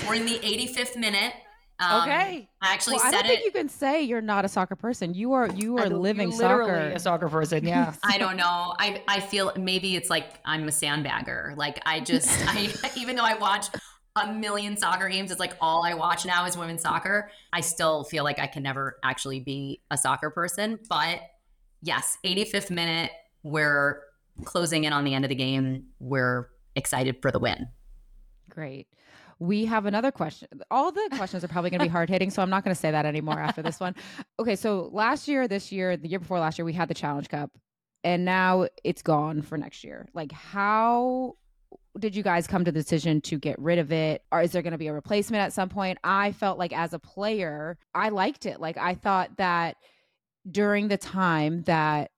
[0.06, 1.32] We're in the 85th minute.
[1.80, 2.48] Um, okay.
[2.60, 3.44] I actually Well, I said don't think it.
[3.46, 5.14] you can say you're not a soccer person.
[5.14, 6.90] You are you are don't- living you're literally soccer.
[6.94, 7.64] a soccer person.
[7.66, 7.94] Yeah.
[8.04, 8.74] I don't know.
[8.78, 11.56] I I feel maybe it's like I'm a sandbagger.
[11.56, 13.68] Like I just I even though I watch
[14.16, 15.30] a million soccer games.
[15.30, 17.30] It's like all I watch now is women's soccer.
[17.52, 20.80] I still feel like I can never actually be a soccer person.
[20.88, 21.20] But
[21.80, 23.12] yes, 85th minute,
[23.44, 24.02] we're
[24.44, 25.84] closing in on the end of the game.
[26.00, 27.68] We're excited for the win.
[28.48, 28.88] Great.
[29.40, 30.48] We have another question.
[30.70, 32.80] All the questions are probably going to be hard hitting, so I'm not going to
[32.80, 33.94] say that anymore after this one.
[34.38, 37.28] Okay, so last year, this year, the year before last year, we had the Challenge
[37.28, 37.50] Cup,
[38.04, 40.08] and now it's gone for next year.
[40.12, 41.36] Like, how
[41.98, 44.62] did you guys come to the decision to get rid of it or is there
[44.62, 48.08] going to be a replacement at some point i felt like as a player i
[48.08, 49.76] liked it like i thought that
[50.50, 52.10] during the time that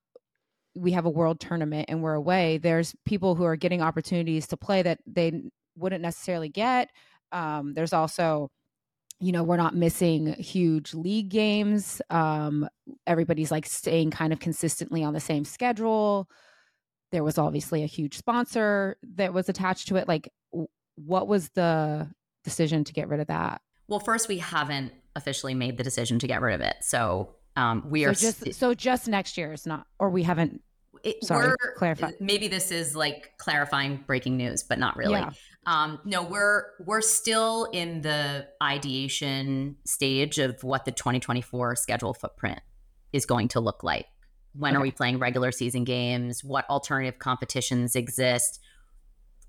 [0.74, 4.56] we have a world tournament and we're away there's people who are getting opportunities to
[4.56, 5.42] play that they
[5.76, 6.90] wouldn't necessarily get
[7.32, 8.50] um, there's also
[9.20, 12.02] you know we're not missing huge league games.
[12.10, 12.68] Um,
[13.06, 16.28] everybody's like staying kind of consistently on the same schedule.
[17.12, 20.08] There was obviously a huge sponsor that was attached to it.
[20.08, 20.30] Like
[20.96, 22.10] what was the
[22.42, 23.60] decision to get rid of that?
[23.86, 26.76] Well first we haven't officially made the decision to get rid of it.
[26.80, 30.22] So um, we so are just st- so just next year is not or we
[30.22, 30.62] haven't
[31.04, 32.12] it, sorry clarify.
[32.20, 35.12] maybe this is like clarifying breaking news but not really.
[35.12, 35.30] Yeah.
[35.66, 42.60] Um, no we're we're still in the ideation stage of what the 2024 schedule footprint
[43.12, 44.06] is going to look like
[44.54, 44.78] when okay.
[44.78, 46.44] are we playing regular season games?
[46.44, 48.60] What alternative competitions exist?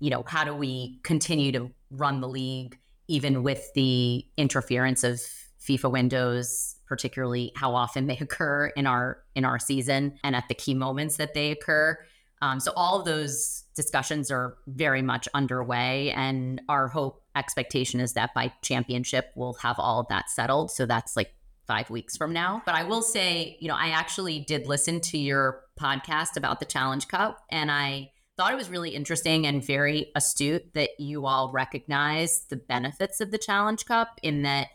[0.00, 5.20] You know, how do we continue to run the league even with the interference of
[5.60, 10.54] FIFA windows, particularly how often they occur in our in our season and at the
[10.54, 11.98] key moments that they occur.
[12.42, 18.12] Um, so all of those discussions are very much underway, and our hope expectation is
[18.12, 20.70] that by championship we'll have all of that settled.
[20.70, 21.32] So that's like
[21.66, 22.62] five weeks from now.
[22.66, 26.66] But I will say, you know, I actually did listen to your podcast about the
[26.66, 31.52] Challenge Cup and I thought it was really interesting and very astute that you all
[31.52, 34.68] recognize the benefits of the Challenge Cup in that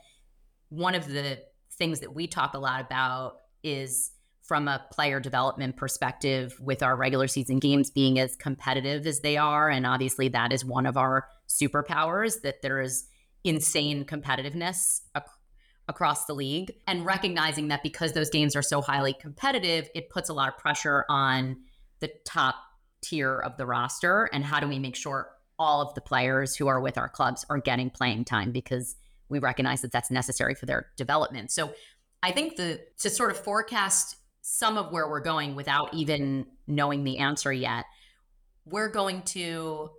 [0.70, 1.40] one of the
[1.74, 4.12] things that we talk a lot about is
[4.50, 9.38] from a player development perspective with our regular season games being as competitive as they
[9.38, 13.08] are and obviously that is one of our superpowers that there is
[13.44, 15.02] insane competitiveness
[15.88, 20.30] across the league and recognizing that because those games are so highly competitive, it puts
[20.30, 21.58] a lot of pressure on
[22.00, 22.56] the top
[23.02, 24.30] tier of the roster.
[24.32, 27.46] And how do we make sure all of the players who are with our clubs
[27.50, 28.96] are getting playing time because
[29.30, 31.52] we recognize that that's necessary for their development.
[31.52, 31.74] So
[32.22, 34.16] I think the to sort of forecast
[34.52, 37.86] some of where we're going without even knowing the answer yet,
[38.66, 39.92] we're going to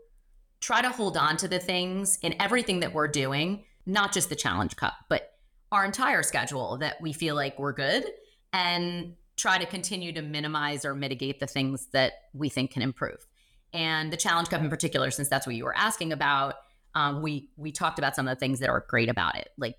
[0.59, 4.35] try to hold on to the things in everything that we're doing, not just the
[4.35, 5.35] Challenge Cup, but
[5.71, 8.05] our entire schedule that we feel like we're good
[8.53, 13.25] and try to continue to minimize or mitigate the things that we think can improve.
[13.73, 16.57] And the Challenge Cup in particular, since that's what you were asking about,
[16.97, 19.77] um, we we talked about some of the things that are great about it, like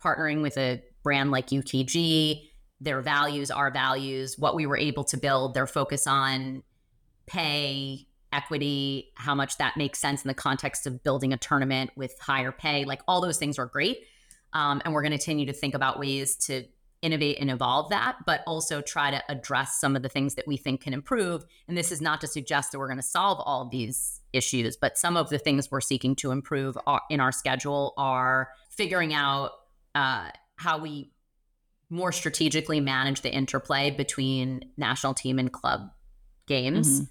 [0.00, 2.48] partnering with a brand like UKG,
[2.82, 6.62] their values, our values, what we were able to build, their focus on
[7.26, 12.18] pay, equity, how much that makes sense in the context of building a tournament with
[12.18, 13.98] higher pay, like all those things are great.
[14.52, 16.64] Um, and we're going to continue to think about ways to
[17.02, 20.56] innovate and evolve that, but also try to address some of the things that we
[20.56, 21.44] think can improve.
[21.68, 24.98] And this is not to suggest that we're going to solve all these issues, but
[24.98, 29.50] some of the things we're seeking to improve are, in our schedule are figuring out
[29.94, 31.11] uh, how we
[31.92, 35.90] more strategically manage the interplay between national team and club
[36.46, 37.02] games.
[37.02, 37.04] Mm-hmm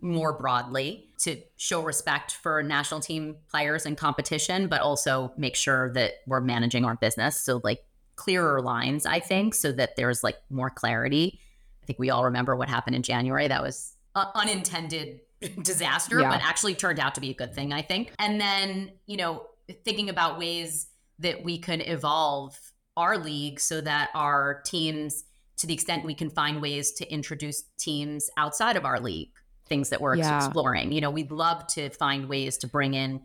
[0.00, 5.92] more broadly to show respect for national team players and competition, but also make sure
[5.92, 7.36] that we're managing our business.
[7.36, 7.82] So, like,
[8.18, 11.40] clearer lines, I think, so that there's like more clarity.
[11.82, 13.48] I think we all remember what happened in January.
[13.48, 15.20] That was an unintended
[15.62, 16.30] disaster, yeah.
[16.30, 18.12] but actually turned out to be a good thing, I think.
[18.18, 19.46] And then, you know,
[19.84, 20.88] thinking about ways
[21.20, 22.58] that we can evolve
[22.98, 25.24] our league so that our teams,
[25.56, 29.30] to the extent we can find ways to introduce teams outside of our league,
[29.68, 30.44] things that we're yeah.
[30.44, 30.92] exploring.
[30.92, 33.22] You know, we'd love to find ways to bring in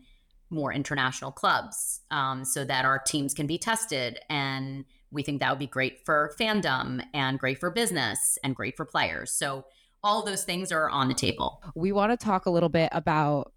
[0.50, 4.20] more international clubs um, so that our teams can be tested.
[4.30, 8.76] And we think that would be great for fandom and great for business and great
[8.76, 9.32] for players.
[9.32, 9.64] So
[10.02, 11.62] all those things are on the table.
[11.74, 13.52] We want to talk a little bit about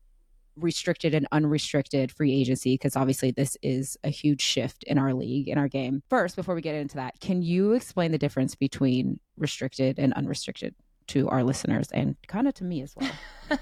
[0.58, 5.48] restricted and unrestricted free agency because obviously this is a huge shift in our league
[5.48, 6.02] in our game.
[6.10, 10.74] First, before we get into that, can you explain the difference between restricted and unrestricted?
[11.08, 13.12] to our listeners and kind of to me as well.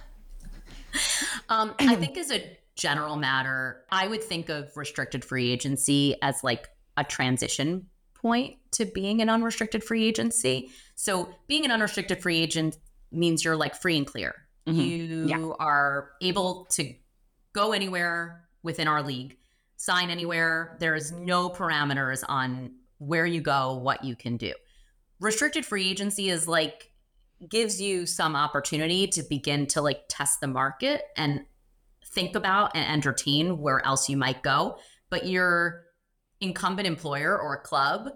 [1.49, 6.43] um, I think as a general matter, I would think of restricted free agency as
[6.43, 10.69] like a transition point to being an unrestricted free agency.
[10.95, 12.77] So being an unrestricted free agent
[13.11, 14.35] means you're like free and clear.
[14.67, 14.79] Mm-hmm.
[14.79, 15.51] You yeah.
[15.59, 16.93] are able to
[17.53, 19.37] go anywhere within our league,
[19.77, 20.77] sign anywhere.
[20.79, 24.53] There is no parameters on where you go, what you can do.
[25.19, 26.91] Restricted free agency is like
[27.49, 31.45] gives you some opportunity to begin to like test the market and
[32.07, 34.77] think about and entertain where else you might go.
[35.09, 35.83] But your
[36.41, 38.09] incumbent employer or club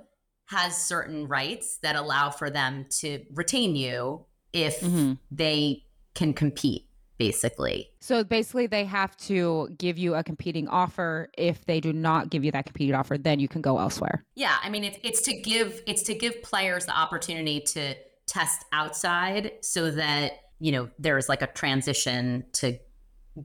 [0.48, 5.14] has certain rights that allow for them to retain you if mm-hmm.
[5.30, 5.84] they
[6.14, 6.86] can compete
[7.18, 7.92] basically.
[8.00, 11.30] So basically they have to give you a competing offer.
[11.38, 14.26] If they do not give you that competing offer, then you can go elsewhere.
[14.36, 17.96] Yeah, I mean it's it's to give it's to give players the opportunity to
[18.26, 22.80] test outside so that, you know, there's like a transition to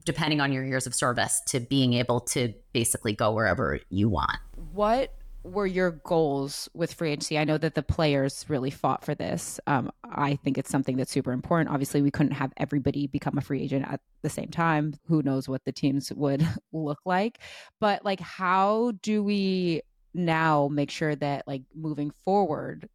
[0.05, 4.37] depending on your years of service to being able to basically go wherever you want.
[4.73, 5.13] What
[5.45, 7.37] were your goals with free agency?
[7.37, 9.59] I know that the players really fought for this.
[9.67, 11.69] Um, I think it's something that's super important.
[11.69, 14.95] Obviously, we couldn't have everybody become a free agent at the same time.
[15.07, 17.39] Who knows what the teams would look like?
[17.79, 19.81] But like, how do we
[20.15, 22.89] now make sure that like moving forward,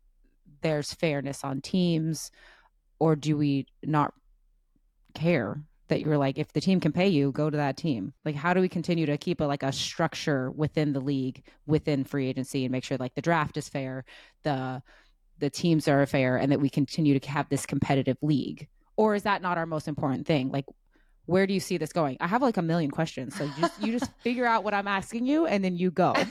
[0.62, 2.32] there's fairness on teams,
[2.98, 4.12] or do we not
[5.14, 5.62] care?
[5.90, 8.14] That you're like if the team can pay you go to that team.
[8.24, 12.04] Like how do we continue to keep a like a structure within the league within
[12.04, 14.04] free agency and make sure like the draft is fair
[14.42, 14.82] the
[15.38, 18.68] the teams are fair and that we continue to have this competitive league?
[18.96, 20.50] Or is that not our most important thing?
[20.50, 20.64] Like
[21.26, 22.16] where do you see this going?
[22.20, 24.88] I have like a million questions so you just you just figure out what i'm
[24.88, 26.14] asking you and then you go.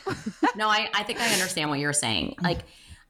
[0.56, 2.36] No I, I think i understand what you're saying.
[2.42, 2.62] Like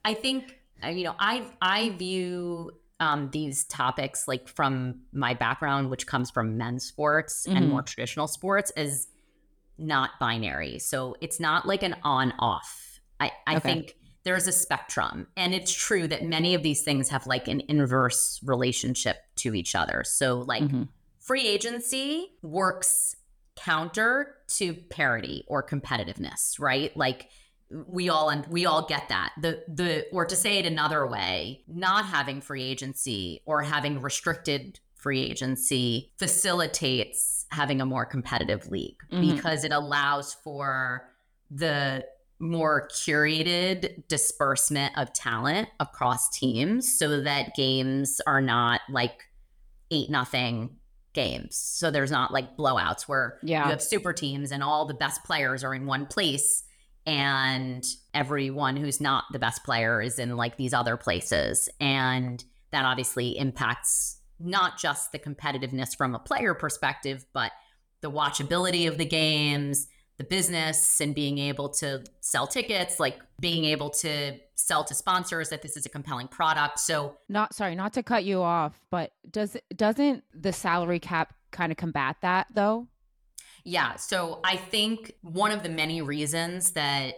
[0.04, 5.90] i think uh, you know i i view um, these topics, like from my background,
[5.90, 7.58] which comes from men's sports mm-hmm.
[7.58, 9.08] and more traditional sports, is
[9.78, 10.80] not binary.
[10.80, 13.00] So it's not like an on off.
[13.20, 13.60] I, I okay.
[13.60, 15.28] think there's a spectrum.
[15.38, 19.76] And it's true that many of these things have like an inverse relationship to each
[19.76, 20.04] other.
[20.06, 20.84] So, like, mm-hmm.
[21.20, 23.16] free agency works
[23.56, 26.96] counter to parity or competitiveness, right?
[26.98, 27.30] Like,
[27.72, 31.62] we all and we all get that the the or to say it another way
[31.68, 38.98] not having free agency or having restricted free agency facilitates having a more competitive league
[39.12, 39.36] mm-hmm.
[39.36, 41.10] because it allows for
[41.52, 42.04] the
[42.40, 49.26] more curated disbursement of talent across teams so that games are not like
[49.92, 50.76] eight nothing
[51.14, 53.66] games so there's not like blowouts where yeah.
[53.66, 56.64] you have super teams and all the best players are in one place
[57.10, 61.68] and everyone who's not the best player is in like these other places.
[61.80, 67.52] And that obviously impacts not just the competitiveness from a player perspective but
[68.00, 73.66] the watchability of the games the business and being able to sell tickets like being
[73.66, 76.80] able to sell to sponsors that this is a compelling product.
[76.80, 81.72] So not sorry not to cut you off but does doesn't the salary cap kind
[81.72, 82.88] of combat that though
[83.70, 83.96] yeah.
[83.98, 87.14] So I think one of the many reasons that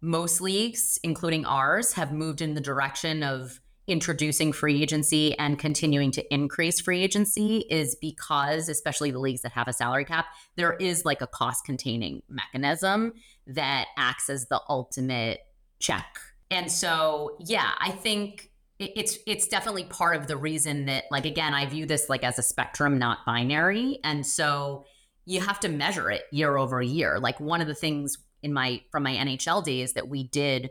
[0.00, 6.12] most leagues, including ours, have moved in the direction of introducing free agency and continuing
[6.12, 10.74] to increase free agency is because, especially the leagues that have a salary cap, there
[10.74, 13.12] is like a cost containing mechanism
[13.48, 15.40] that acts as the ultimate
[15.80, 16.20] check.
[16.52, 21.52] And so, yeah, I think it's it's definitely part of the reason that like again
[21.52, 24.86] i view this like as a spectrum not binary and so
[25.30, 27.20] you have to measure it year over year.
[27.20, 30.70] Like one of the things in my from my NHL days that we did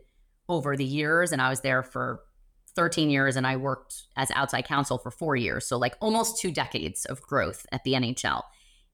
[0.50, 2.20] over the years, and I was there for
[2.76, 5.66] 13 years and I worked as outside counsel for four years.
[5.66, 8.42] So like almost two decades of growth at the NHL.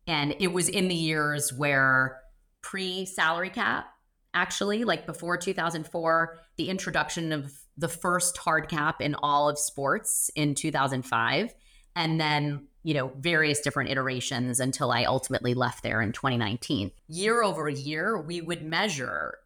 [0.06, 2.20] And it was in the years where
[2.62, 3.88] pre salary cap,
[4.36, 10.30] actually, like before 2004, the introduction of the first hard cap in all of sports
[10.36, 11.56] in 2005.
[11.96, 16.92] And then you know, various different iterations until I ultimately left there in 2019.
[17.08, 19.40] Year over year, we would measure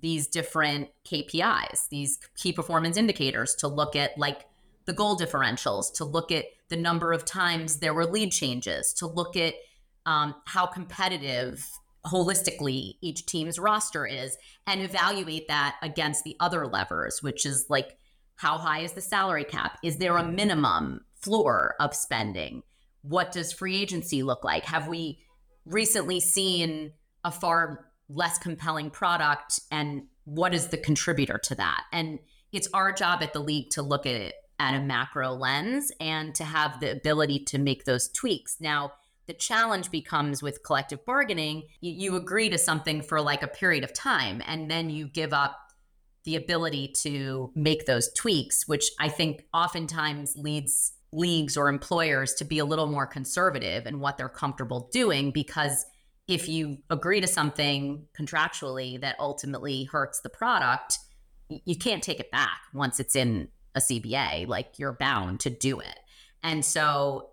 [0.00, 4.46] these different KPIs, these key performance indicators to look at like
[4.86, 9.06] the goal differentials, to look at the number of times there were lead changes, to
[9.06, 9.52] look at
[10.06, 11.68] um, how competitive
[12.06, 17.98] holistically each team's roster is, and evaluate that against the other levers, which is like
[18.36, 19.78] how high is the salary cap?
[19.82, 22.62] Is there a minimum floor of spending?
[23.08, 24.64] what does free agency look like?
[24.64, 25.20] Have we
[25.64, 26.92] recently seen
[27.24, 31.84] a far less compelling product and what is the contributor to that?
[31.92, 32.18] And
[32.52, 36.34] it's our job at the league to look at it at a macro lens and
[36.34, 38.56] to have the ability to make those tweaks.
[38.60, 38.92] Now,
[39.26, 43.84] the challenge becomes with collective bargaining, you, you agree to something for like a period
[43.84, 45.58] of time and then you give up
[46.24, 52.44] the ability to make those tweaks, which I think oftentimes leads leagues or employers to
[52.44, 55.86] be a little more conservative in what they're comfortable doing because
[56.28, 60.98] if you agree to something contractually that ultimately hurts the product,
[61.48, 64.48] you can't take it back once it's in a CBA.
[64.48, 65.98] Like you're bound to do it.
[66.42, 67.30] And so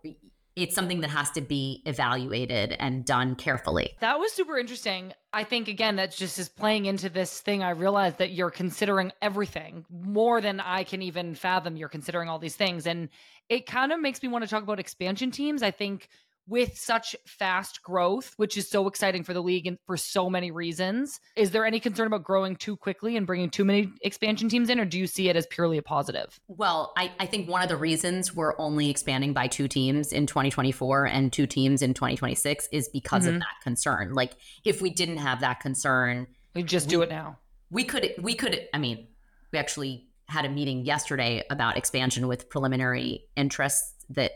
[0.55, 3.95] it's something that has to be evaluated and done carefully.
[4.01, 5.13] That was super interesting.
[5.31, 7.63] I think again that just is playing into this thing.
[7.63, 11.75] I realized that you're considering everything more than I can even fathom.
[11.75, 13.09] You're considering all these things, and
[13.49, 15.63] it kind of makes me want to talk about expansion teams.
[15.63, 16.07] I think
[16.47, 20.51] with such fast growth, which is so exciting for the league and for so many
[20.51, 21.19] reasons.
[21.35, 24.79] Is there any concern about growing too quickly and bringing too many expansion teams in,
[24.79, 26.39] or do you see it as purely a positive?
[26.47, 30.27] Well, I, I think one of the reasons we're only expanding by two teams in
[30.27, 33.35] 2024 and two teams in 2026 is because mm-hmm.
[33.35, 34.13] of that concern.
[34.13, 34.33] Like,
[34.65, 37.39] if we didn't have that concern, we just do it now.
[37.71, 39.07] We could, we could, I mean,
[39.51, 44.31] we actually had a meeting yesterday about expansion with preliminary interests that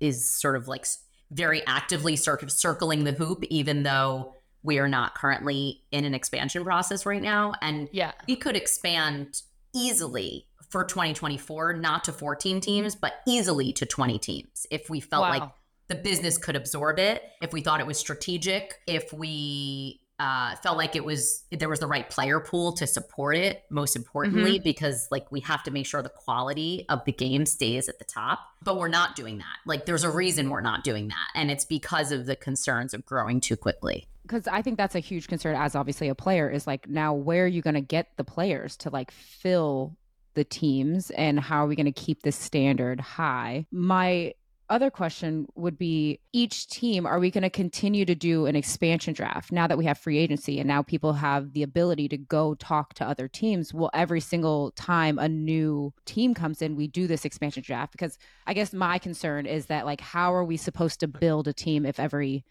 [0.00, 0.86] is sort of like
[1.30, 6.64] very actively cir- circling the hoop, even though we are not currently in an expansion
[6.64, 7.54] process right now.
[7.62, 9.42] And yeah, we could expand
[9.74, 15.22] easily for 2024, not to 14 teams, but easily to 20 teams if we felt
[15.22, 15.30] wow.
[15.30, 15.50] like
[15.88, 20.76] the business could absorb it, if we thought it was strategic, if we uh, felt
[20.76, 24.62] like it was there was the right player pool to support it most importantly mm-hmm.
[24.62, 28.04] because like we have to make sure the quality of the game stays at the
[28.04, 28.38] top.
[28.62, 29.56] But we're not doing that.
[29.64, 33.06] Like there's a reason we're not doing that and it's because of the concerns of
[33.06, 34.08] growing too quickly.
[34.22, 37.44] Because i think that's a huge concern as obviously a player is like now where
[37.44, 39.96] are you going to get the players to like fill
[40.34, 43.66] the teams and how are we going to keep the standard high?
[43.72, 44.34] My
[44.70, 49.12] other question would be each team, are we going to continue to do an expansion
[49.12, 52.54] draft now that we have free agency and now people have the ability to go
[52.54, 53.74] talk to other teams?
[53.74, 57.92] Will every single time a new team comes in, we do this expansion draft?
[57.92, 58.16] Because
[58.46, 61.84] I guess my concern is that, like, how are we supposed to build a team
[61.84, 62.44] if every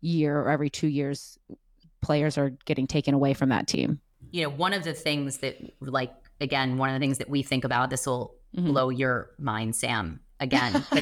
[0.00, 1.38] year or every two years
[2.02, 4.00] players are getting taken away from that team?
[4.30, 7.42] You know, one of the things that, like, again, one of the things that we
[7.42, 8.66] think about, this will mm-hmm.
[8.66, 10.84] blow your mind, Sam, again.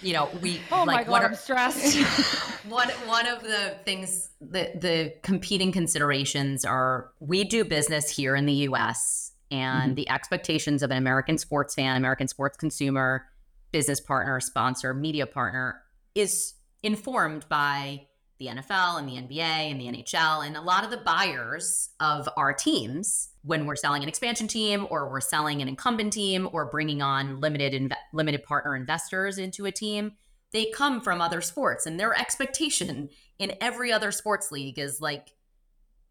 [0.00, 1.98] You know we oh like my God, I'm stressed.
[2.68, 8.46] one one of the things the the competing considerations are we do business here in
[8.46, 9.94] the US and mm-hmm.
[9.94, 13.26] the expectations of an American sports fan American sports consumer
[13.72, 15.82] business partner sponsor media partner
[16.14, 16.54] is
[16.84, 18.06] informed by
[18.38, 22.28] the NFL and the NBA and the NHL and a lot of the buyers of
[22.36, 26.66] our teams when we're selling an expansion team or we're selling an incumbent team or
[26.66, 30.12] bringing on limited inv- limited partner investors into a team
[30.52, 31.86] they come from other sports.
[31.86, 35.34] And their expectation in every other sports league is like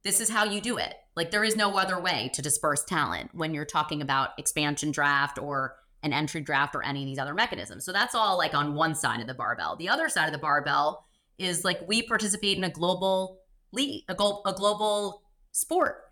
[0.04, 0.94] this is how you do it.
[1.16, 5.40] Like there is no other way to disperse talent when you're talking about expansion draft
[5.40, 7.84] or an entry draft or any of these other mechanisms.
[7.84, 9.76] So that's all like on one side of the barbell.
[9.76, 11.06] The other side of the barbell
[11.40, 13.40] is like we participate in a global
[13.74, 16.04] league a, glo- a global sport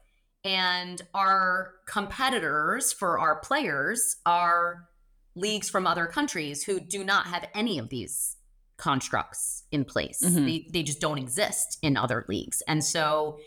[0.46, 4.88] and our competitors for our players are
[5.36, 8.38] leagues from other countries who do not have any of these
[8.78, 10.22] constructs in place.
[10.24, 10.46] Mm-hmm.
[10.46, 12.62] They, they just don't exist in other leagues.
[12.68, 13.40] And so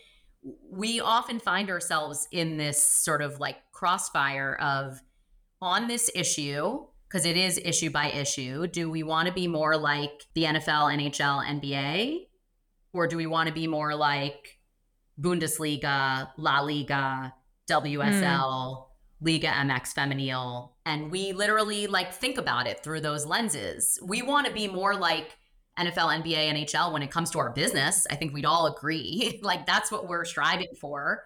[0.70, 5.00] we often find ourselves in this sort of like crossfire of
[5.62, 9.76] on this issue, because it is issue by issue, do we want to be more
[9.76, 12.26] like the NFL, NHL, NBA?
[12.92, 14.57] Or do we want to be more like
[15.20, 17.34] Bundesliga, La Liga,
[17.68, 18.84] WSL, mm.
[19.20, 20.70] Liga MX Femenil.
[20.86, 23.98] And we literally like think about it through those lenses.
[24.02, 25.36] We want to be more like
[25.78, 28.06] NFL, NBA, NHL when it comes to our business.
[28.10, 29.40] I think we'd all agree.
[29.42, 31.24] like that's what we're striving for.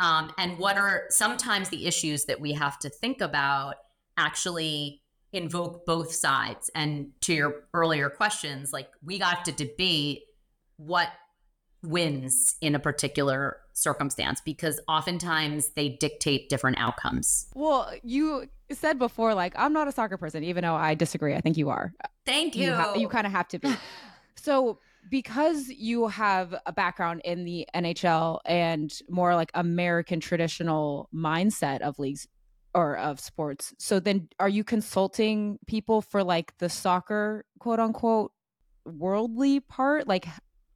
[0.00, 3.76] Um, and what are sometimes the issues that we have to think about
[4.18, 6.70] actually invoke both sides.
[6.74, 10.22] And to your earlier questions, like we got to debate
[10.76, 11.08] what
[11.82, 17.48] wins in a particular circumstance because oftentimes they dictate different outcomes.
[17.54, 21.34] Well, you said before, like, I'm not a soccer person, even though I disagree.
[21.34, 21.92] I think you are.
[22.24, 22.66] Thank you.
[22.66, 23.74] You, ha- you kind of have to be.
[24.36, 31.80] so, because you have a background in the NHL and more like American traditional mindset
[31.80, 32.26] of leagues
[32.74, 38.32] or of sports, so then are you consulting people for like the soccer quote unquote
[38.84, 40.08] worldly part?
[40.08, 40.26] Like,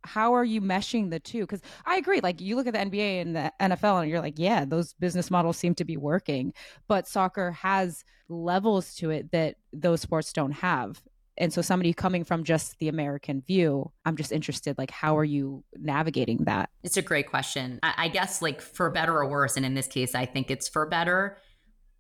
[0.05, 1.41] how are you meshing the two?
[1.41, 4.39] Because I agree, like you look at the NBA and the NFL, and you're like,
[4.39, 6.53] yeah, those business models seem to be working,
[6.89, 11.03] but soccer has levels to it that those sports don't have.
[11.39, 15.25] And so, somebody coming from just the American view, I'm just interested, like, how are
[15.25, 16.69] you navigating that?
[16.83, 17.79] It's a great question.
[17.83, 20.69] I, I guess, like, for better or worse, and in this case, I think it's
[20.69, 21.39] for better.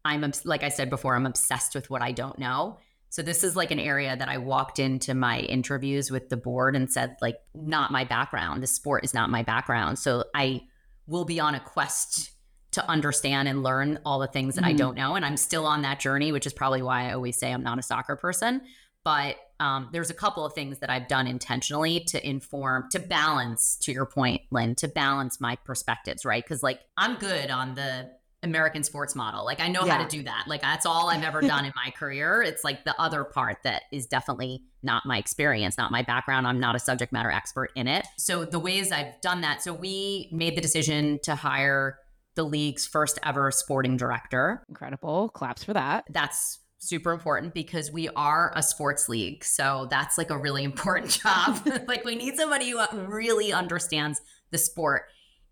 [0.05, 2.79] I'm like I said before, I'm obsessed with what I don't know.
[3.11, 6.77] So this is like an area that I walked into my interviews with the board
[6.77, 8.63] and said like not my background.
[8.63, 9.99] This sport is not my background.
[9.99, 10.63] So I
[11.07, 12.31] will be on a quest
[12.71, 14.71] to understand and learn all the things that mm-hmm.
[14.71, 17.37] I don't know and I'm still on that journey, which is probably why I always
[17.37, 18.63] say I'm not a soccer person,
[19.03, 23.77] but um, there's a couple of things that I've done intentionally to inform, to balance,
[23.83, 26.45] to your point, Lynn, to balance my perspectives, right?
[26.45, 28.11] Because like I'm good on the
[28.43, 29.45] American sports model.
[29.45, 29.97] Like I know yeah.
[29.97, 30.45] how to do that.
[30.47, 32.43] Like that's all I've ever done in my career.
[32.43, 36.47] It's like the other part that is definitely not my experience, not my background.
[36.47, 38.07] I'm not a subject matter expert in it.
[38.17, 39.63] So the ways I've done that.
[39.63, 41.99] So we made the decision to hire
[42.35, 44.65] the league's first ever sporting director.
[44.69, 45.29] Incredible.
[45.31, 46.05] Claps for that.
[46.09, 49.45] That's super important because we are a sports league.
[49.45, 51.61] So that's like a really important job.
[51.89, 54.21] like we need somebody who uh, really understands
[54.51, 55.03] the sport.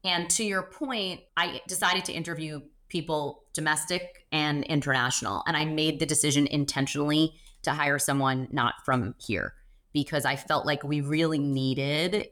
[0.05, 5.43] And to your point, I decided to interview people domestic and international.
[5.47, 9.55] And I made the decision intentionally to hire someone not from here
[9.93, 12.29] because I felt like we really needed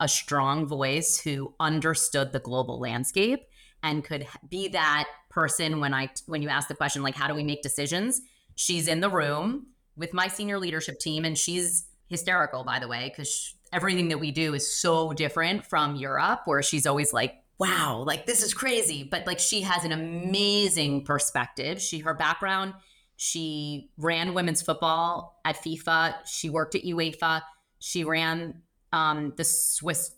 [0.00, 3.40] a strong voice who understood the global landscape
[3.82, 7.34] and could be that person when I when you ask the question like how do
[7.34, 8.20] we make decisions
[8.56, 13.12] she's in the room with my senior leadership team and she's hysterical by the way
[13.14, 18.02] cuz everything that we do is so different from Europe where she's always like wow,
[18.06, 19.04] like this is crazy.
[19.04, 21.80] But like she has an amazing perspective.
[21.80, 22.74] She her background,
[23.16, 26.14] she ran women's football at FIFA.
[26.26, 27.42] She worked at UEFA.
[27.78, 28.62] She ran
[28.94, 30.12] um, the Swiss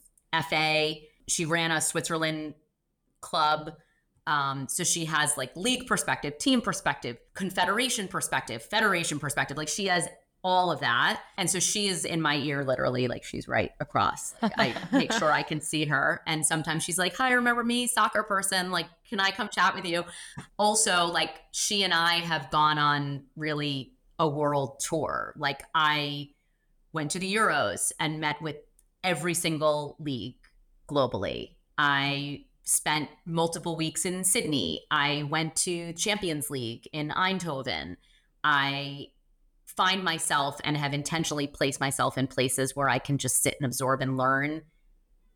[0.48, 0.94] FA.
[1.26, 2.54] She ran a Switzerland
[3.20, 3.72] club.
[4.28, 9.56] Um, so she has like league perspective, team perspective, confederation perspective, federation perspective.
[9.56, 10.06] Like she has
[10.44, 11.22] all of that.
[11.36, 14.34] And so she is in my ear literally, like she's right across.
[14.42, 16.20] Like, I make sure I can see her.
[16.26, 18.70] And sometimes she's like, Hi, remember me, soccer person?
[18.70, 20.04] Like, can I come chat with you?
[20.58, 25.34] Also, like, she and I have gone on really a world tour.
[25.36, 26.30] Like, I
[26.92, 28.56] went to the Euros and met with
[29.04, 30.36] every single league
[30.88, 31.56] globally.
[31.78, 34.82] I spent multiple weeks in Sydney.
[34.90, 37.96] I went to Champions League in Eindhoven.
[38.44, 39.08] I
[39.76, 43.66] find myself and have intentionally placed myself in places where I can just sit and
[43.66, 44.62] absorb and learn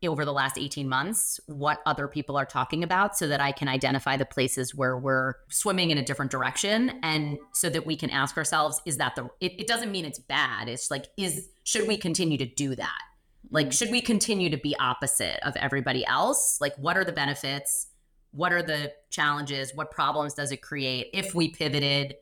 [0.05, 3.67] over the last 18 months what other people are talking about so that I can
[3.67, 8.11] identify the places where we're swimming in a different direction and so that we can
[8.11, 10.69] ask ourselves is that the it, it doesn't mean it's bad.
[10.69, 12.99] It's like is should we continue to do that?
[13.49, 13.71] Like mm-hmm.
[13.71, 16.59] should we continue to be opposite of everybody else?
[16.61, 17.87] Like what are the benefits?
[18.31, 19.73] What are the challenges?
[19.73, 22.15] What problems does it create if we pivoted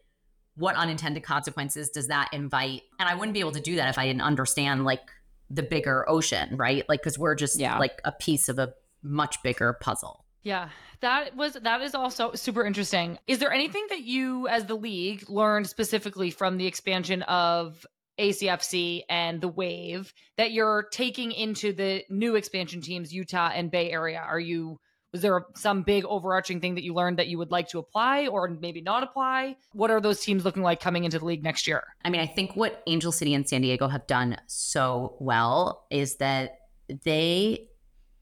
[0.55, 2.83] what unintended consequences does that invite?
[2.99, 5.01] And I wouldn't be able to do that if I didn't understand like
[5.49, 6.87] the bigger ocean, right?
[6.87, 7.77] Like, because we're just yeah.
[7.77, 10.25] like a piece of a much bigger puzzle.
[10.43, 10.69] Yeah,
[11.01, 13.17] that was that is also super interesting.
[13.27, 17.83] Is there anything that you as the league learned specifically from the expansion of
[18.19, 23.91] ACFC and the Wave that you're taking into the new expansion teams Utah and Bay
[23.91, 24.19] Area?
[24.19, 24.79] Are you
[25.15, 28.27] was there some big overarching thing that you learned that you would like to apply
[28.27, 29.55] or maybe not apply?
[29.71, 31.85] What are those teams looking like coming into the league next year?
[32.03, 36.17] I mean, I think what Angel City and San Diego have done so well is
[36.17, 36.59] that
[37.05, 37.69] they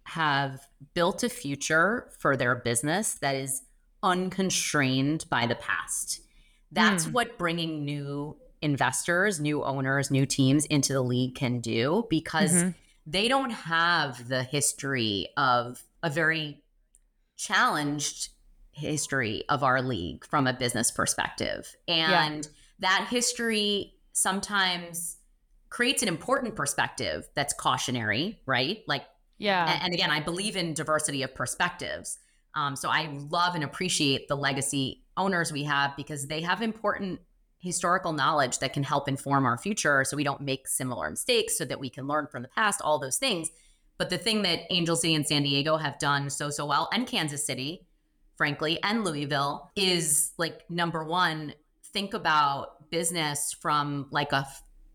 [0.03, 0.59] have
[0.93, 3.63] built a future for their business that is
[4.03, 6.21] unconstrained by the past.
[6.71, 7.13] That's mm.
[7.13, 12.69] what bringing new investors, new owners, new teams into the league can do because mm-hmm.
[13.07, 16.62] they don't have the history of a very
[17.45, 18.29] challenged
[18.71, 21.75] history of our league from a business perspective.
[21.87, 22.51] And yeah.
[22.79, 25.17] that history sometimes
[25.69, 28.83] creates an important perspective that's cautionary, right?
[28.87, 29.03] Like,
[29.37, 29.71] yeah.
[29.71, 32.19] And, and again, I believe in diversity of perspectives.
[32.55, 37.19] Um, so I love and appreciate the legacy owners we have because they have important
[37.59, 41.65] historical knowledge that can help inform our future so we don't make similar mistakes so
[41.65, 43.49] that we can learn from the past, all those things.
[43.97, 47.07] But the thing that Angel City and San Diego have done so, so well, and
[47.07, 47.85] Kansas City,
[48.35, 51.53] frankly, and Louisville, is like number one,
[51.93, 54.47] think about business from like a,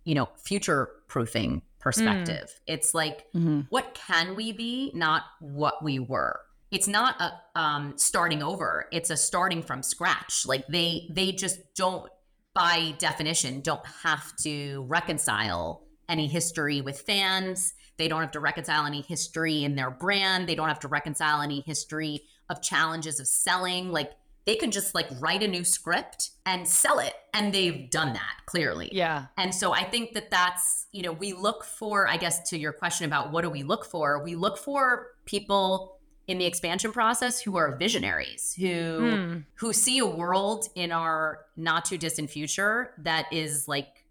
[0.04, 2.44] you know, future proofing perspective.
[2.48, 2.60] Mm.
[2.66, 3.60] It's like, mm-hmm.
[3.70, 6.40] what can we be, not what we were.
[6.70, 8.88] It's not a um, starting over.
[8.92, 10.44] It's a starting from scratch.
[10.44, 12.10] Like they they just don't,
[12.52, 18.86] by definition, don't have to reconcile any history with fans they don't have to reconcile
[18.86, 20.48] any history in their brand.
[20.48, 23.90] They don't have to reconcile any history of challenges of selling.
[23.90, 24.12] Like
[24.46, 27.12] they can just like write a new script and sell it.
[27.34, 28.88] And they've done that clearly.
[28.92, 29.26] Yeah.
[29.36, 32.72] And so I think that that's, you know, we look for, I guess, to your
[32.72, 34.22] question about what do we look for?
[34.22, 39.44] We look for people in the expansion process who are visionaries who Mm.
[39.54, 44.04] who see a world in our not too distant future that is like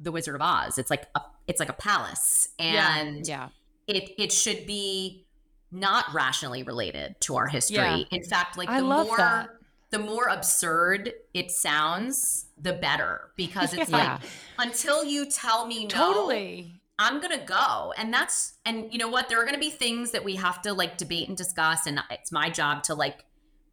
[0.00, 0.78] the Wizard of Oz.
[0.78, 3.48] It's like a it's like a palace and Yeah.
[3.86, 5.24] it it should be
[5.70, 7.76] not rationally related to our history.
[7.76, 8.02] Yeah.
[8.10, 9.48] In fact, like I the more that.
[9.90, 14.14] the more absurd it sounds, the better because it's Yeah.
[14.14, 14.20] like
[14.58, 16.74] until you tell me no, Totally.
[16.98, 17.92] I'm gonna go.
[17.96, 19.28] And that's and you know what?
[19.28, 22.32] There are gonna be things that we have to like debate and discuss, and it's
[22.32, 23.24] my job to like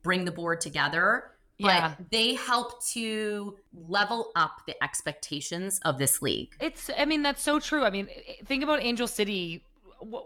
[0.04, 1.32] bring the board together.
[1.60, 1.96] But Yeah.
[2.12, 6.50] they help to level up the expectations of this league.
[6.60, 7.84] It's, I mean, that's so true.
[7.86, 8.08] I mean,
[8.46, 9.64] think about Angel City.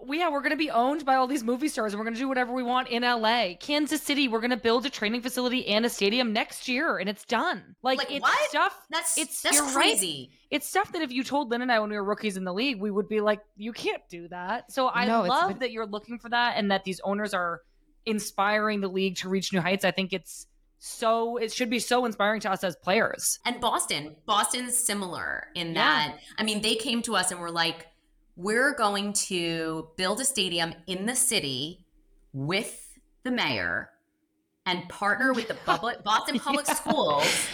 [0.03, 2.15] We, yeah, we're going to be owned by all these movie stars and we're going
[2.15, 3.53] to do whatever we want in LA.
[3.59, 7.07] Kansas City, we're going to build a training facility and a stadium next year and
[7.07, 7.75] it's done.
[7.84, 8.49] Like, Like, it's what?
[8.49, 8.75] stuff.
[8.89, 9.73] That's It's- that's you're right.
[9.73, 10.32] crazy.
[10.49, 12.53] It's stuff that if you told Lynn and I when we were rookies in the
[12.53, 14.71] league, we would be like, you can't do that.
[14.71, 17.61] So I No, love been- that you're looking for that and that these owners are
[18.07, 19.86] inspiring the league to reach new heights.
[19.86, 20.47] I think it's
[20.80, 23.38] so, it should be so inspiring to us as players.
[23.45, 25.73] And Boston, Boston's similar in Yeah.
[25.73, 26.19] that.
[26.38, 27.88] I mean, they came to us and were like,
[28.36, 31.86] "We're going to build a stadium in the city
[32.34, 33.89] with the mayor
[34.65, 36.75] and partner with the public Boston Public Yeah.
[36.75, 37.47] Schools."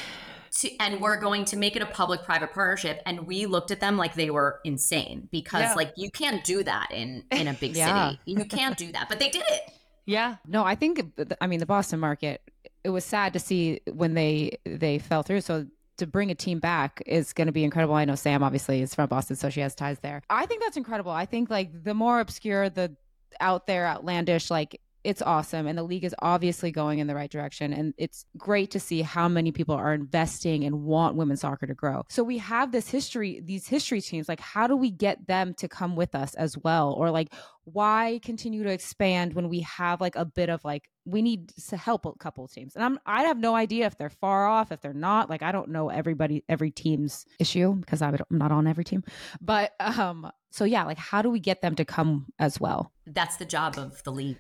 [0.60, 3.02] To, and we're going to make it a public-private partnership.
[3.06, 5.74] And we looked at them like they were insane because, Yeah.
[5.74, 8.20] like, you can't do that in in a big city.
[8.26, 9.62] You can't do that, but they did it.
[10.06, 10.36] Yeah.
[10.48, 11.04] No, I think
[11.42, 12.42] I mean the Boston market.
[12.84, 15.42] It was sad to see when they they fell through.
[15.42, 15.66] So
[15.98, 17.96] to bring a team back is going to be incredible.
[17.96, 20.22] I know Sam obviously is from Boston, so she has ties there.
[20.30, 21.12] I think that's incredible.
[21.12, 22.96] I think like the more obscure, the
[23.40, 27.30] out there, outlandish, like it's awesome, and the league is obviously going in the right
[27.30, 27.74] direction.
[27.74, 31.74] And it's great to see how many people are investing and want women's soccer to
[31.74, 32.04] grow.
[32.10, 34.28] So we have this history, these history teams.
[34.28, 37.34] Like, how do we get them to come with us as well, or like
[37.66, 41.76] why continue to expand when we have like a bit of like we need to
[41.76, 44.80] help a couple teams and i'm i have no idea if they're far off if
[44.82, 48.84] they're not like i don't know everybody every team's issue because i'm not on every
[48.84, 49.04] team
[49.42, 53.38] but um so yeah like how do we get them to come as well that's
[53.38, 54.38] the job of the league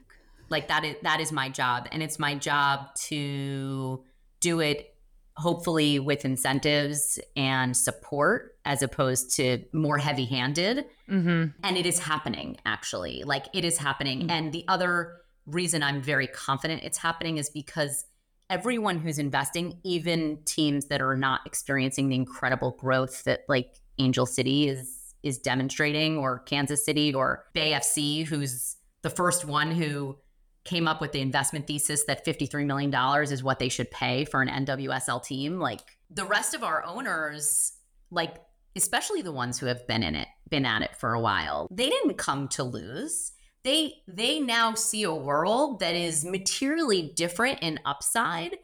[0.49, 4.03] like that is that is my job and it's my job to
[4.39, 4.95] do it
[5.37, 11.45] hopefully with incentives and support as opposed to more heavy handed Mm-hmm.
[11.63, 13.21] and it is happening actually.
[13.23, 14.31] Like it is happening.
[14.31, 18.03] And the other reason i'm very confident it's happening is because
[18.49, 24.25] everyone who's investing even teams that are not experiencing the incredible growth that like angel
[24.25, 30.17] city is is demonstrating or kansas city or bay fc who's the first one who
[30.65, 32.93] came up with the investment thesis that $53 million
[33.31, 37.73] is what they should pay for an nwsl team like the rest of our owners
[38.11, 38.35] like
[38.75, 41.89] especially the ones who have been in it been at it for a while they
[41.89, 43.31] didn't come to lose.
[43.63, 48.57] They they now see a world that is materially different in upside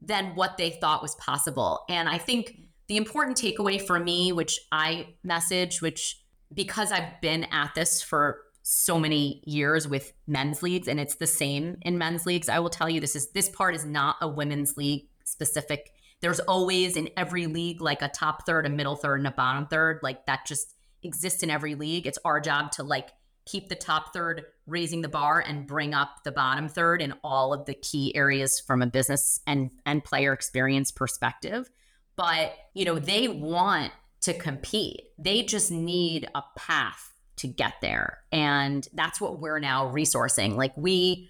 [0.00, 1.84] than what they thought was possible.
[1.88, 2.56] And i think
[2.88, 6.22] the important takeaway for me which i message which
[6.54, 11.26] because i've been at this for so many years with men's leagues and it's the
[11.26, 14.28] same in men's leagues i will tell you this is this part is not a
[14.28, 19.20] women's league specific there's always in every league like a top third, a middle third,
[19.20, 20.00] and a bottom third.
[20.02, 22.06] Like that just exists in every league.
[22.06, 23.10] It's our job to like
[23.44, 27.52] keep the top third raising the bar and bring up the bottom third in all
[27.52, 31.70] of the key areas from a business and and player experience perspective.
[32.16, 33.92] But, you know, they want
[34.22, 35.02] to compete.
[35.18, 38.18] They just need a path to get there.
[38.32, 40.56] And that's what we're now resourcing.
[40.56, 41.28] Like we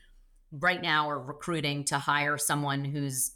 [0.52, 3.32] right now are recruiting to hire someone who's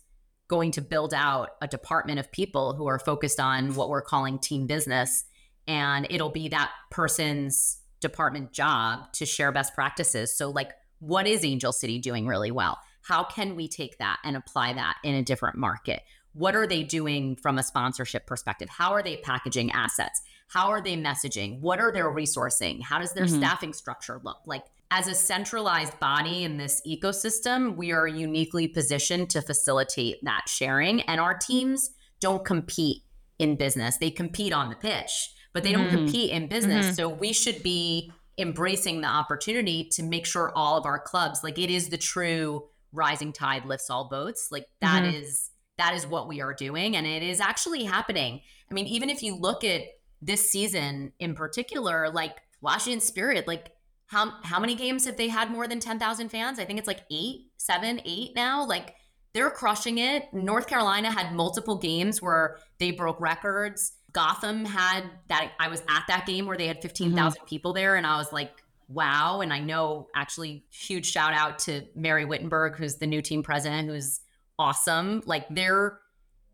[0.48, 4.38] going to build out a department of people who are focused on what we're calling
[4.38, 5.24] team business.
[5.68, 10.36] And it'll be that person's department job to share best practices.
[10.36, 12.78] So, like, what is Angel City doing really well?
[13.02, 16.02] How can we take that and apply that in a different market?
[16.32, 18.68] What are they doing from a sponsorship perspective?
[18.68, 20.20] How are they packaging assets?
[20.52, 21.60] How are they messaging?
[21.60, 22.82] What are their resourcing?
[22.82, 23.38] How does their Mhm.
[23.38, 24.38] staffing structure look?
[24.46, 30.48] Like, as a centralized body in this ecosystem, we are uniquely positioned to facilitate that
[30.48, 31.02] sharing.
[31.02, 33.04] And our teams don't compete
[33.38, 35.90] in business, they compete on the pitch, but they don't Mhm.
[35.92, 36.86] compete in business.
[36.86, 36.96] Mhm.
[36.96, 41.58] So we should be embracing the opportunity to make sure all of our clubs, like
[41.58, 44.48] it is the true rising tide lifts all boats.
[44.50, 45.14] Like that Mhm.
[45.14, 46.94] is that is what we are doing.
[46.94, 48.42] And it is actually happening.
[48.70, 49.84] I mean, even if you look at
[50.22, 53.72] this season in particular, like Washington Spirit, like
[54.06, 56.58] how how many games have they had more than 10,000 fans?
[56.58, 58.66] I think it's like eight, seven, eight now.
[58.66, 58.94] Like
[59.32, 60.32] they're crushing it.
[60.32, 63.92] North Carolina had multiple games where they broke records.
[64.12, 65.52] Gotham had that.
[65.60, 68.50] I was at that game where they had 15,000 people there, and I was like,
[68.88, 69.40] wow.
[69.40, 73.88] And I know actually huge shout out to Mary Wittenberg, who's the new team president,
[73.88, 74.20] who's
[74.58, 75.22] awesome.
[75.24, 76.00] Like they're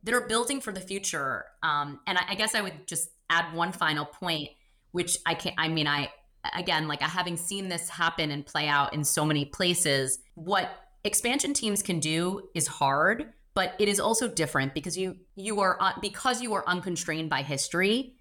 [0.03, 1.47] they're building for the future.
[1.63, 4.49] Um, and I, I guess I would just add one final point,
[4.93, 5.55] which I can't.
[5.59, 6.11] I mean, I
[6.55, 10.71] again, like having seen this happen and play out in so many places, what
[11.05, 15.77] expansion teams can do is hard, but it is also different because you you are
[15.81, 18.15] uh, because you are unconstrained by history.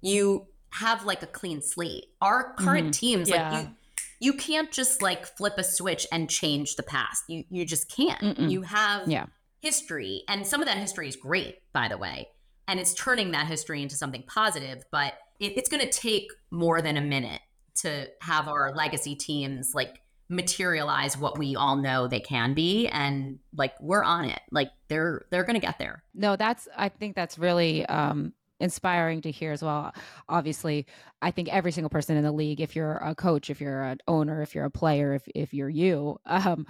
[0.00, 2.06] You have like a clean slate.
[2.20, 2.92] Our current Mhm.
[2.92, 3.50] teams, Yeah.
[3.50, 3.74] like you,
[4.20, 7.24] you can't just like flip a switch and change the past.
[7.28, 8.20] You you just can't.
[8.20, 8.50] Mm-mm.
[8.50, 9.26] You have Yeah.
[9.60, 12.28] history, and some of that history is great, by the way,
[12.70, 14.84] and it's turning that history into something positive.
[14.92, 17.40] But it, it's going to take more than a minute
[17.82, 23.40] to have our legacy teams like materialize what we all know they can be and
[23.56, 27.36] like we're on it like they're they're gonna get there No, that's I think that's
[27.36, 29.92] really um inspiring to hear as well.
[30.28, 30.86] Obviously,
[31.22, 33.98] I think every single person in the league, if you're a coach, if you're an
[34.06, 36.66] owner, if you're a player, if if you're you, um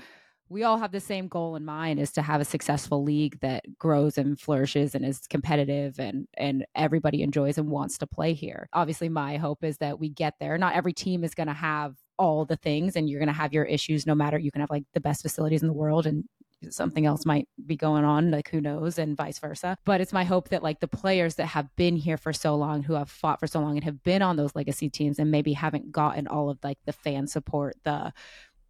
[0.51, 3.79] we all have the same goal in mind is to have a successful league that
[3.79, 8.69] grows and flourishes and is competitive and and everybody enjoys and wants to play here.
[8.73, 10.59] Obviously, my hope is that we get there.
[10.59, 13.55] Not every team is going to have all the things and you're going to have
[13.55, 16.25] your issues no matter you can have like the best facilities in the world and
[16.69, 20.25] something else might be going on like who knows and vice versa but it's my
[20.25, 23.41] hope that like the players that have been here for so long who have fought
[23.41, 26.51] for so long and have been on those legacy teams and maybe haven't gotten all
[26.51, 28.13] of like the fan support the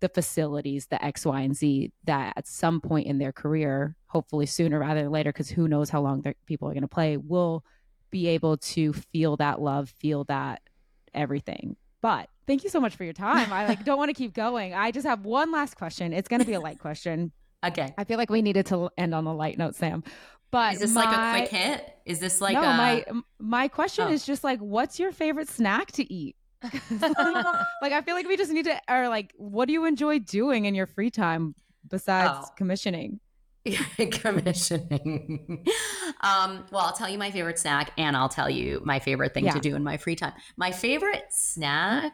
[0.01, 4.47] the facilities the x y and z that at some point in their career hopefully
[4.47, 7.65] sooner rather than later because who knows how long people are going to play will
[8.11, 10.63] be able to feel that love feel that
[11.15, 11.77] everything.
[12.03, 13.53] But thank you so much for your time.
[13.53, 14.75] I like don't want to keep going.
[14.75, 16.13] I just have one last question.
[16.13, 17.33] It's going to be a light question.
[17.63, 17.93] Okay.
[17.99, 20.03] I feel like we needed to end on a light note, Sam.
[20.51, 21.95] But is this my, like a quick hit?
[22.07, 23.05] Is this like no, a my
[23.39, 24.11] my question Oh.
[24.11, 26.37] is just like, what's your favorite snack to eat?
[27.83, 30.65] like, I feel like we just need to, or like, what do you enjoy doing
[30.67, 31.55] in your free time
[31.89, 32.49] besides Oh.
[32.57, 33.21] commissioning?
[34.11, 35.65] commissioning.
[36.23, 39.45] um, well, I'll tell you my favorite snack, and I'll tell you my favorite thing
[39.45, 39.53] Yeah.
[39.53, 40.33] to do in my free time.
[40.57, 42.13] My favorite snack,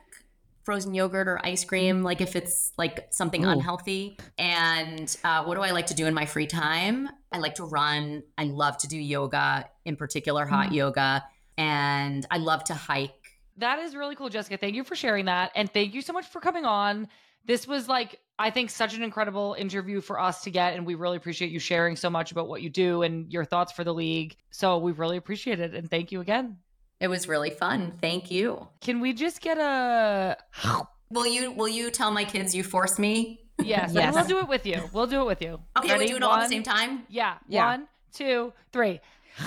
[0.64, 3.50] frozen yogurt or ice cream, like if it's like something Ooh.
[3.50, 4.18] unhealthy.
[4.38, 7.08] And uh, what do I like to do in my free time?
[7.32, 8.22] I like to run.
[8.36, 10.74] I love to do yoga, in particular hot Mm.
[10.74, 11.24] yoga,
[11.56, 13.12] and I love to hike.
[13.58, 14.56] That is really cool, Jessica.
[14.56, 15.50] Thank you for sharing that.
[15.54, 17.08] And thank you so much for coming on.
[17.46, 20.74] This was like, I think, such an incredible interview for us to get.
[20.74, 23.72] And we really appreciate you sharing so much about what you do and your thoughts
[23.72, 24.36] for the league.
[24.50, 25.72] So we really appreciate it.
[25.74, 26.58] And thank you again.
[27.00, 27.92] It was really fun.
[28.00, 28.66] Thank you.
[28.80, 30.36] Can we just get a.
[31.10, 33.38] Will you will you tell my kids you forced me?
[33.62, 34.12] Yes, Yes.
[34.12, 34.82] we'll do it with you.
[34.92, 35.60] We'll do it with you.
[35.78, 36.04] Okay, Ready?
[36.06, 37.04] we do it all at the same time.
[37.08, 37.36] Yeah.
[37.48, 37.66] Yeah.
[37.66, 38.98] One, two, three.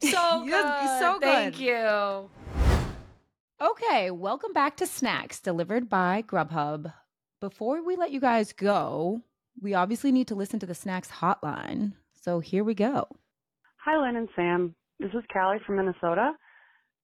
[0.00, 0.98] So You're good.
[1.00, 2.30] so Thank you.
[3.60, 6.92] Okay, welcome back to Snacks delivered by Grubhub.
[7.40, 9.22] Before we let you guys go,
[9.60, 11.94] we obviously need to listen to the Snacks hotline.
[12.22, 13.08] So here we go.
[13.84, 14.76] Hi, Lynn and Sam.
[15.00, 16.34] This is Callie from Minnesota.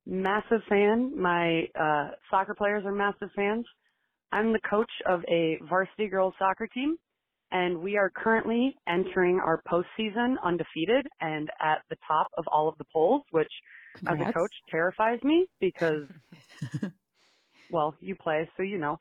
[0.07, 1.21] Massive fan.
[1.21, 3.67] My uh, soccer players are massive fans.
[4.31, 6.97] I'm the coach of a varsity girls soccer team,
[7.51, 12.79] and we are currently entering our postseason undefeated and at the top of all of
[12.79, 13.51] the polls, which
[14.07, 16.07] as a coach terrifies me because,
[17.71, 18.99] well, you play, so you know.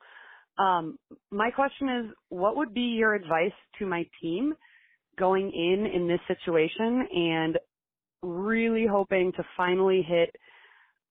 [0.58, 0.98] Um,
[1.30, 4.54] my question is, what would be your advice to my team
[5.18, 7.58] going in in this situation and
[8.22, 10.30] really hoping to finally hit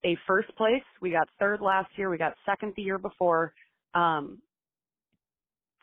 [0.06, 0.84] a first place?
[1.02, 2.10] We got third last year.
[2.10, 3.54] We got second the year before.
[3.94, 4.42] Um,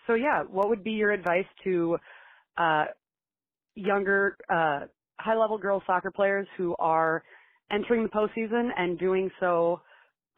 [0.07, 1.99] so yeah, what would be your advice to
[2.57, 2.87] uh,
[3.75, 4.87] younger, uh,
[5.19, 7.23] high-level girls soccer players who are
[7.71, 9.81] entering the postseason and doing so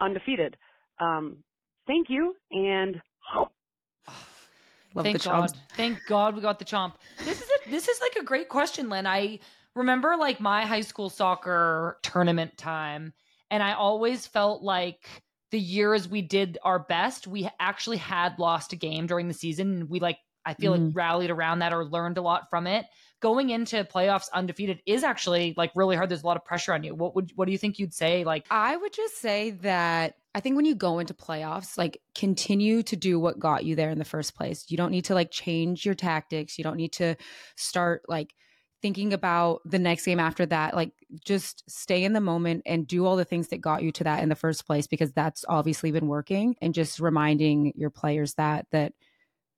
[0.00, 0.56] undefeated?
[1.00, 1.38] Um,
[1.86, 3.00] thank you, and
[4.94, 5.52] Love Thank the God.
[5.76, 6.94] Thank God we got the chomp.
[7.24, 9.06] This is a, this is like a great question, Lynn.
[9.06, 9.38] I
[9.74, 13.14] remember like my high school soccer tournament time,
[13.50, 15.06] and I always felt like
[15.50, 19.72] the years we did our best, we actually had lost a game during the season.
[19.72, 22.84] And we like I feel like rallied around that or learned a lot from it.
[23.22, 26.10] Going into playoffs undefeated is actually like really hard.
[26.10, 26.94] There's a lot of pressure on you.
[26.94, 28.24] What would what do you think you'd say?
[28.24, 32.82] Like I would just say that I think when you go into playoffs, like continue
[32.82, 34.66] to do what got you there in the first place.
[34.68, 36.58] You don't need to like change your tactics.
[36.58, 37.16] You don't need to
[37.56, 38.34] start like
[38.82, 40.74] thinking about the next game after that.
[40.74, 40.92] Like
[41.24, 44.22] just stay in the moment and do all the things that got you to that
[44.22, 48.66] in the first place because that's obviously been working and just reminding your players that
[48.72, 48.92] that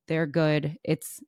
[0.06, 0.76] they're good.
[0.84, 1.20] It's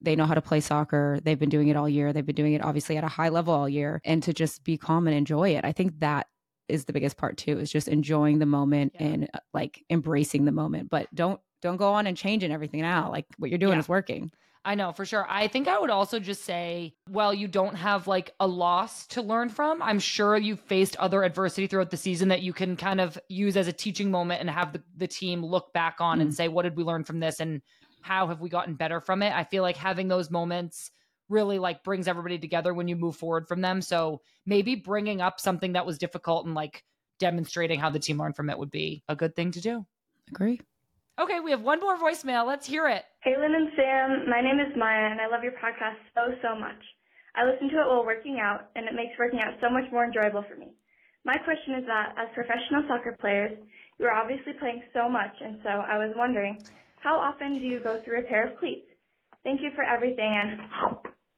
[0.00, 1.18] they know how to play soccer.
[1.22, 2.12] They've been doing it all year.
[2.12, 4.76] They've been doing it obviously at a high level all year and to just be
[4.76, 5.64] calm and enjoy it.
[5.64, 6.26] I think that
[6.68, 7.58] is the biggest part too.
[7.58, 9.06] Is just enjoying the moment Yeah.
[9.06, 10.90] and uh, like embracing the moment.
[10.90, 13.10] But don't don't go on and changing everything now.
[13.10, 13.80] Like what you're doing Yeah.
[13.80, 14.30] is working.
[14.64, 15.24] I know for sure.
[15.28, 19.22] I think I would also just say, well, you don't have like a loss to
[19.22, 19.80] learn from.
[19.80, 23.56] I'm sure you've faced other adversity throughout the season that you can kind of use
[23.56, 26.34] as a teaching moment and have the, the team look back on and Mm.
[26.34, 27.62] say, what did we learn from this and
[28.00, 29.32] how have we gotten better from it?
[29.32, 30.90] I feel like having those moments
[31.28, 33.82] really like brings everybody together when you move forward from them.
[33.82, 36.84] So maybe bringing up something that was difficult and like
[37.18, 39.84] demonstrating how the team learned from it would be a good thing to do.
[40.30, 40.60] Agree.
[41.18, 42.46] Okay, we have one more voicemail.
[42.46, 43.02] Let's hear it.
[43.22, 44.30] Hey, Lynn and Sam.
[44.30, 46.78] My name is Maya, and I love your podcast so, so much.
[47.34, 50.04] I listen to it while working out, and it makes working out so much more
[50.04, 50.70] enjoyable for me.
[51.24, 53.58] My question is that, as professional soccer players,
[53.98, 56.62] you are obviously playing so much, and so I was wondering,
[57.02, 58.86] how often do you go through a pair of cleats?
[59.44, 60.60] Thank you for everything, and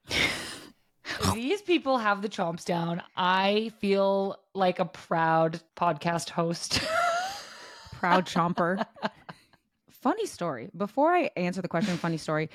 [1.34, 3.02] These people have the chomps down.
[3.16, 6.80] I feel like a proud podcast host.
[7.92, 8.82] Proud chomper.
[9.90, 10.70] funny story.
[10.74, 12.48] Before I answer the question, funny story.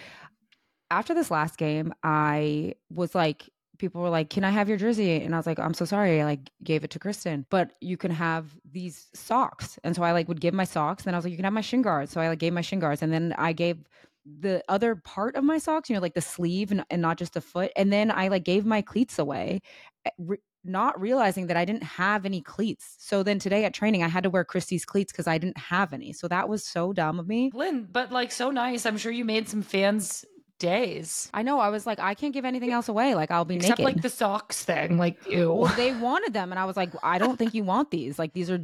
[0.90, 5.22] After this last game, I was like, people were like, "Can I have your jersey?"
[5.22, 7.98] And I was like, "I'm so sorry." I like gave it to Kristen, but you
[7.98, 9.78] can have these socks.
[9.84, 11.04] And so I like would give my socks.
[11.04, 12.62] Then I was like, "You can have my shin guards." So I like gave my
[12.62, 13.78] shin guards, and then I gave
[14.26, 17.34] the other part of my socks, you know, like the sleeve and, and not just
[17.34, 17.72] the foot.
[17.76, 19.62] And then I like gave my cleats away.
[20.06, 22.96] eh, re- not realizing that I didn't have any cleats.
[22.98, 25.94] So then today at training, I had to wear Christie's cleats because I didn't have
[25.94, 26.12] any.
[26.12, 27.52] So that was so dumb of me.
[27.54, 28.86] Lynn, but like so nice.
[28.86, 30.26] I'm sure you made some fans'
[30.60, 31.30] days.
[31.34, 31.60] I know.
[31.60, 33.16] I was like, I can't give anything else away.
[33.16, 33.96] Like I'll be Except naked.
[33.96, 34.98] like the socks thing.
[34.98, 35.54] Like, ew.
[35.54, 38.18] well, they wanted them, and I was like, I don't think you want these.
[38.20, 38.60] Like these are,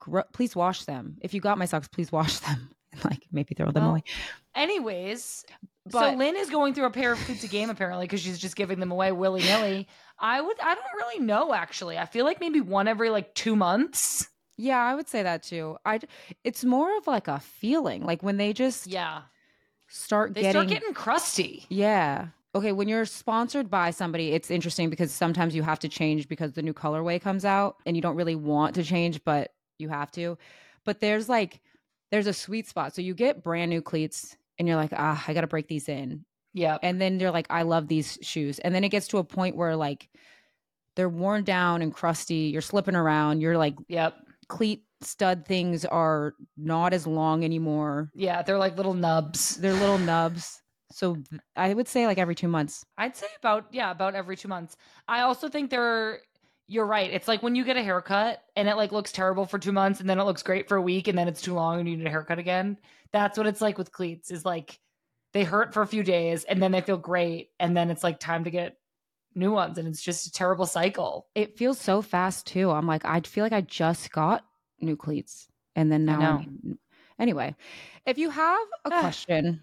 [0.00, 1.16] gr- please wash them.
[1.20, 2.70] If you got my socks, please wash them.
[2.92, 4.02] And like maybe throw them Well, away.
[4.54, 5.46] Anyways,
[5.90, 8.38] but, so Lynn is going through a pair of cleats a game apparently because she's
[8.38, 9.88] just giving them away willy nilly.
[10.18, 11.96] I would, I don't really know actually.
[11.96, 14.28] I feel like maybe one every like two months.
[14.58, 15.78] Yeah, I would say that too.
[15.86, 16.00] I.
[16.44, 19.22] It's more of like a feeling, like when they just Yeah,
[19.92, 21.66] start they getting start getting crusty.
[21.68, 22.28] Yeah.
[22.54, 26.52] Okay, when you're sponsored by somebody, it's interesting because sometimes you have to change because
[26.52, 30.10] the new colorway comes out and you don't really want to change, but you have
[30.12, 30.36] to.
[30.84, 31.60] But there's like
[32.10, 32.94] there's a sweet spot.
[32.94, 35.88] So you get brand new cleats and you're like, "Ah, I got to break these
[35.88, 36.24] in."
[36.54, 39.24] Yeah, And then they're like, "I love these shoes." And then it gets to a
[39.24, 40.10] point where like
[40.96, 44.16] they're worn down and crusty, you're slipping around, you're like yep,
[44.48, 48.10] cleat stud things are not as long anymore.
[48.14, 48.42] yeah.
[48.42, 49.56] They're like little nubs.
[49.56, 50.60] They're little nubs.
[50.92, 51.16] So
[51.56, 52.84] I would say like every 2 months.
[52.98, 54.76] I'd say about yeah, about every two months.
[55.08, 56.20] I also think they're
[56.68, 57.10] you're right.
[57.10, 60.00] It's like when you get a haircut and it like looks terrible for two months
[60.00, 61.96] and then it looks great for a week and then it's too long and you
[61.96, 62.78] need a haircut again.
[63.12, 64.78] That's what it's like with cleats, is like
[65.32, 68.20] they hurt for a few days and then they feel great and then it's like
[68.20, 68.76] time to get
[69.34, 71.26] new ones and it's just a terrible cycle.
[71.34, 72.70] it feels so fast too.
[72.70, 74.44] I'm like, I feel like I just got
[74.82, 76.44] new cleats, and then now.
[77.18, 77.54] Anyway,
[78.06, 79.62] if you have a question,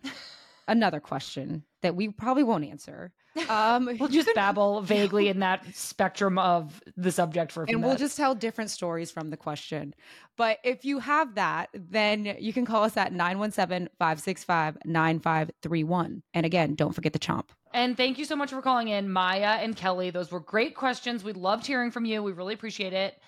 [0.68, 3.12] another question that we probably won't answer,
[3.50, 7.84] um, We'll just babble vaguely in that spectrum of the subject for a few and
[7.84, 8.04] we'll minutes.
[8.04, 9.94] just tell different stories from the question.
[10.36, 16.24] But if you have that, then you can call us at 917 565 9531.
[16.34, 17.50] And again, don't forget the chomp.
[17.74, 20.10] And thank you so much for calling in, Maya and Kelly.
[20.10, 21.24] Those were great questions.
[21.24, 22.24] We loved hearing from you.
[22.24, 23.22] We really appreciate it.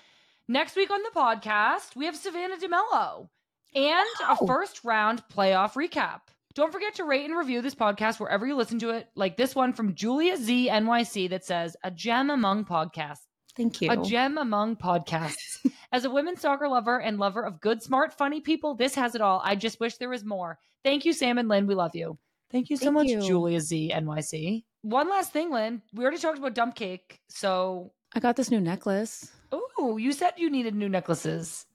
[0.52, 3.30] Next week on the podcast, we have Savannah DeMello
[3.74, 6.20] and a first round playoff recap.
[6.56, 9.56] Don't forget to rate and review this podcast wherever you listen to it, like this
[9.56, 13.22] one from Julia Z NYC that says, A gem among podcasts.
[13.56, 13.92] Thank you.
[13.92, 15.66] A gem among podcasts.
[15.94, 19.22] As a women's soccer lover and lover of good, smart, funny people, this has it
[19.22, 19.42] all.
[19.46, 20.60] I just wish there was more.
[20.84, 21.66] Thank you, Sam and Lynn.
[21.66, 22.18] We love you.
[22.52, 23.22] Thank you so Thank much, you.
[23.22, 24.66] Julia Z NYC.
[24.82, 25.82] One last thing, Lynn.
[25.94, 27.22] We already talked about dump cake.
[27.30, 29.32] So, I got this new necklace.
[29.54, 31.66] Ooh, you said you needed new necklaces.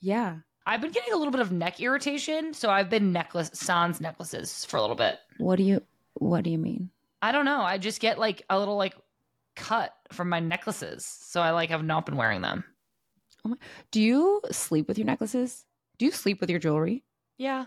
[0.00, 0.38] Yeah.
[0.66, 4.64] I've been getting a little bit of neck irritation, so I've been necklace sans necklaces
[4.64, 5.18] for a little bit.
[5.38, 5.82] What do you
[6.14, 6.90] What do you mean?
[7.22, 7.60] I don't know.
[7.60, 8.94] I just get like a little like
[9.54, 12.64] cut from my necklaces, so I like have not been wearing them.
[13.44, 13.56] Oh
[13.92, 15.64] do you sleep with your necklaces?
[15.98, 17.04] Do you sleep with your jewelry?
[17.38, 17.66] Yeah,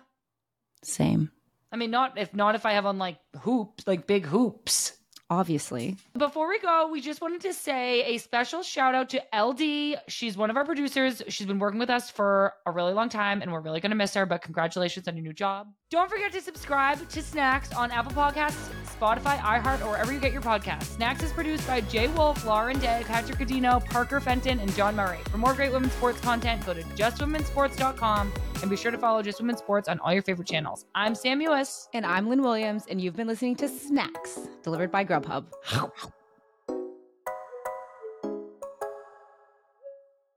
[0.84, 1.32] Same.
[1.72, 4.94] I mean, not if not if I have on like hoops, like big hoops.
[5.32, 5.96] Obviously.
[6.18, 10.02] Before we go, we just wanted to say a special shout out to LD.
[10.08, 11.22] She's one of our producers.
[11.28, 13.96] She's been working with us for a really long time, and we're really going to
[13.96, 14.26] miss her.
[14.26, 15.72] But congratulations on your new job.
[15.92, 20.32] Don't forget to subscribe to Snacks on Apple Podcasts, Spotify, iHeart, or wherever you get
[20.32, 20.84] your podcasts.
[20.84, 25.18] Snacks is produced by Jay Wolf, Lauren Day, Patrick Cadino, Parker Fenton, and John Murray.
[25.32, 28.32] For more great women's sports content, go to justwomensports.com
[28.62, 30.86] and be sure to follow Just Women's Sports on all your favorite channels.
[30.94, 31.88] I'm Sam Mewis.
[31.96, 35.46] And I'm Lynn Williams, and you've been listening to Snacks, delivered by Grubhub.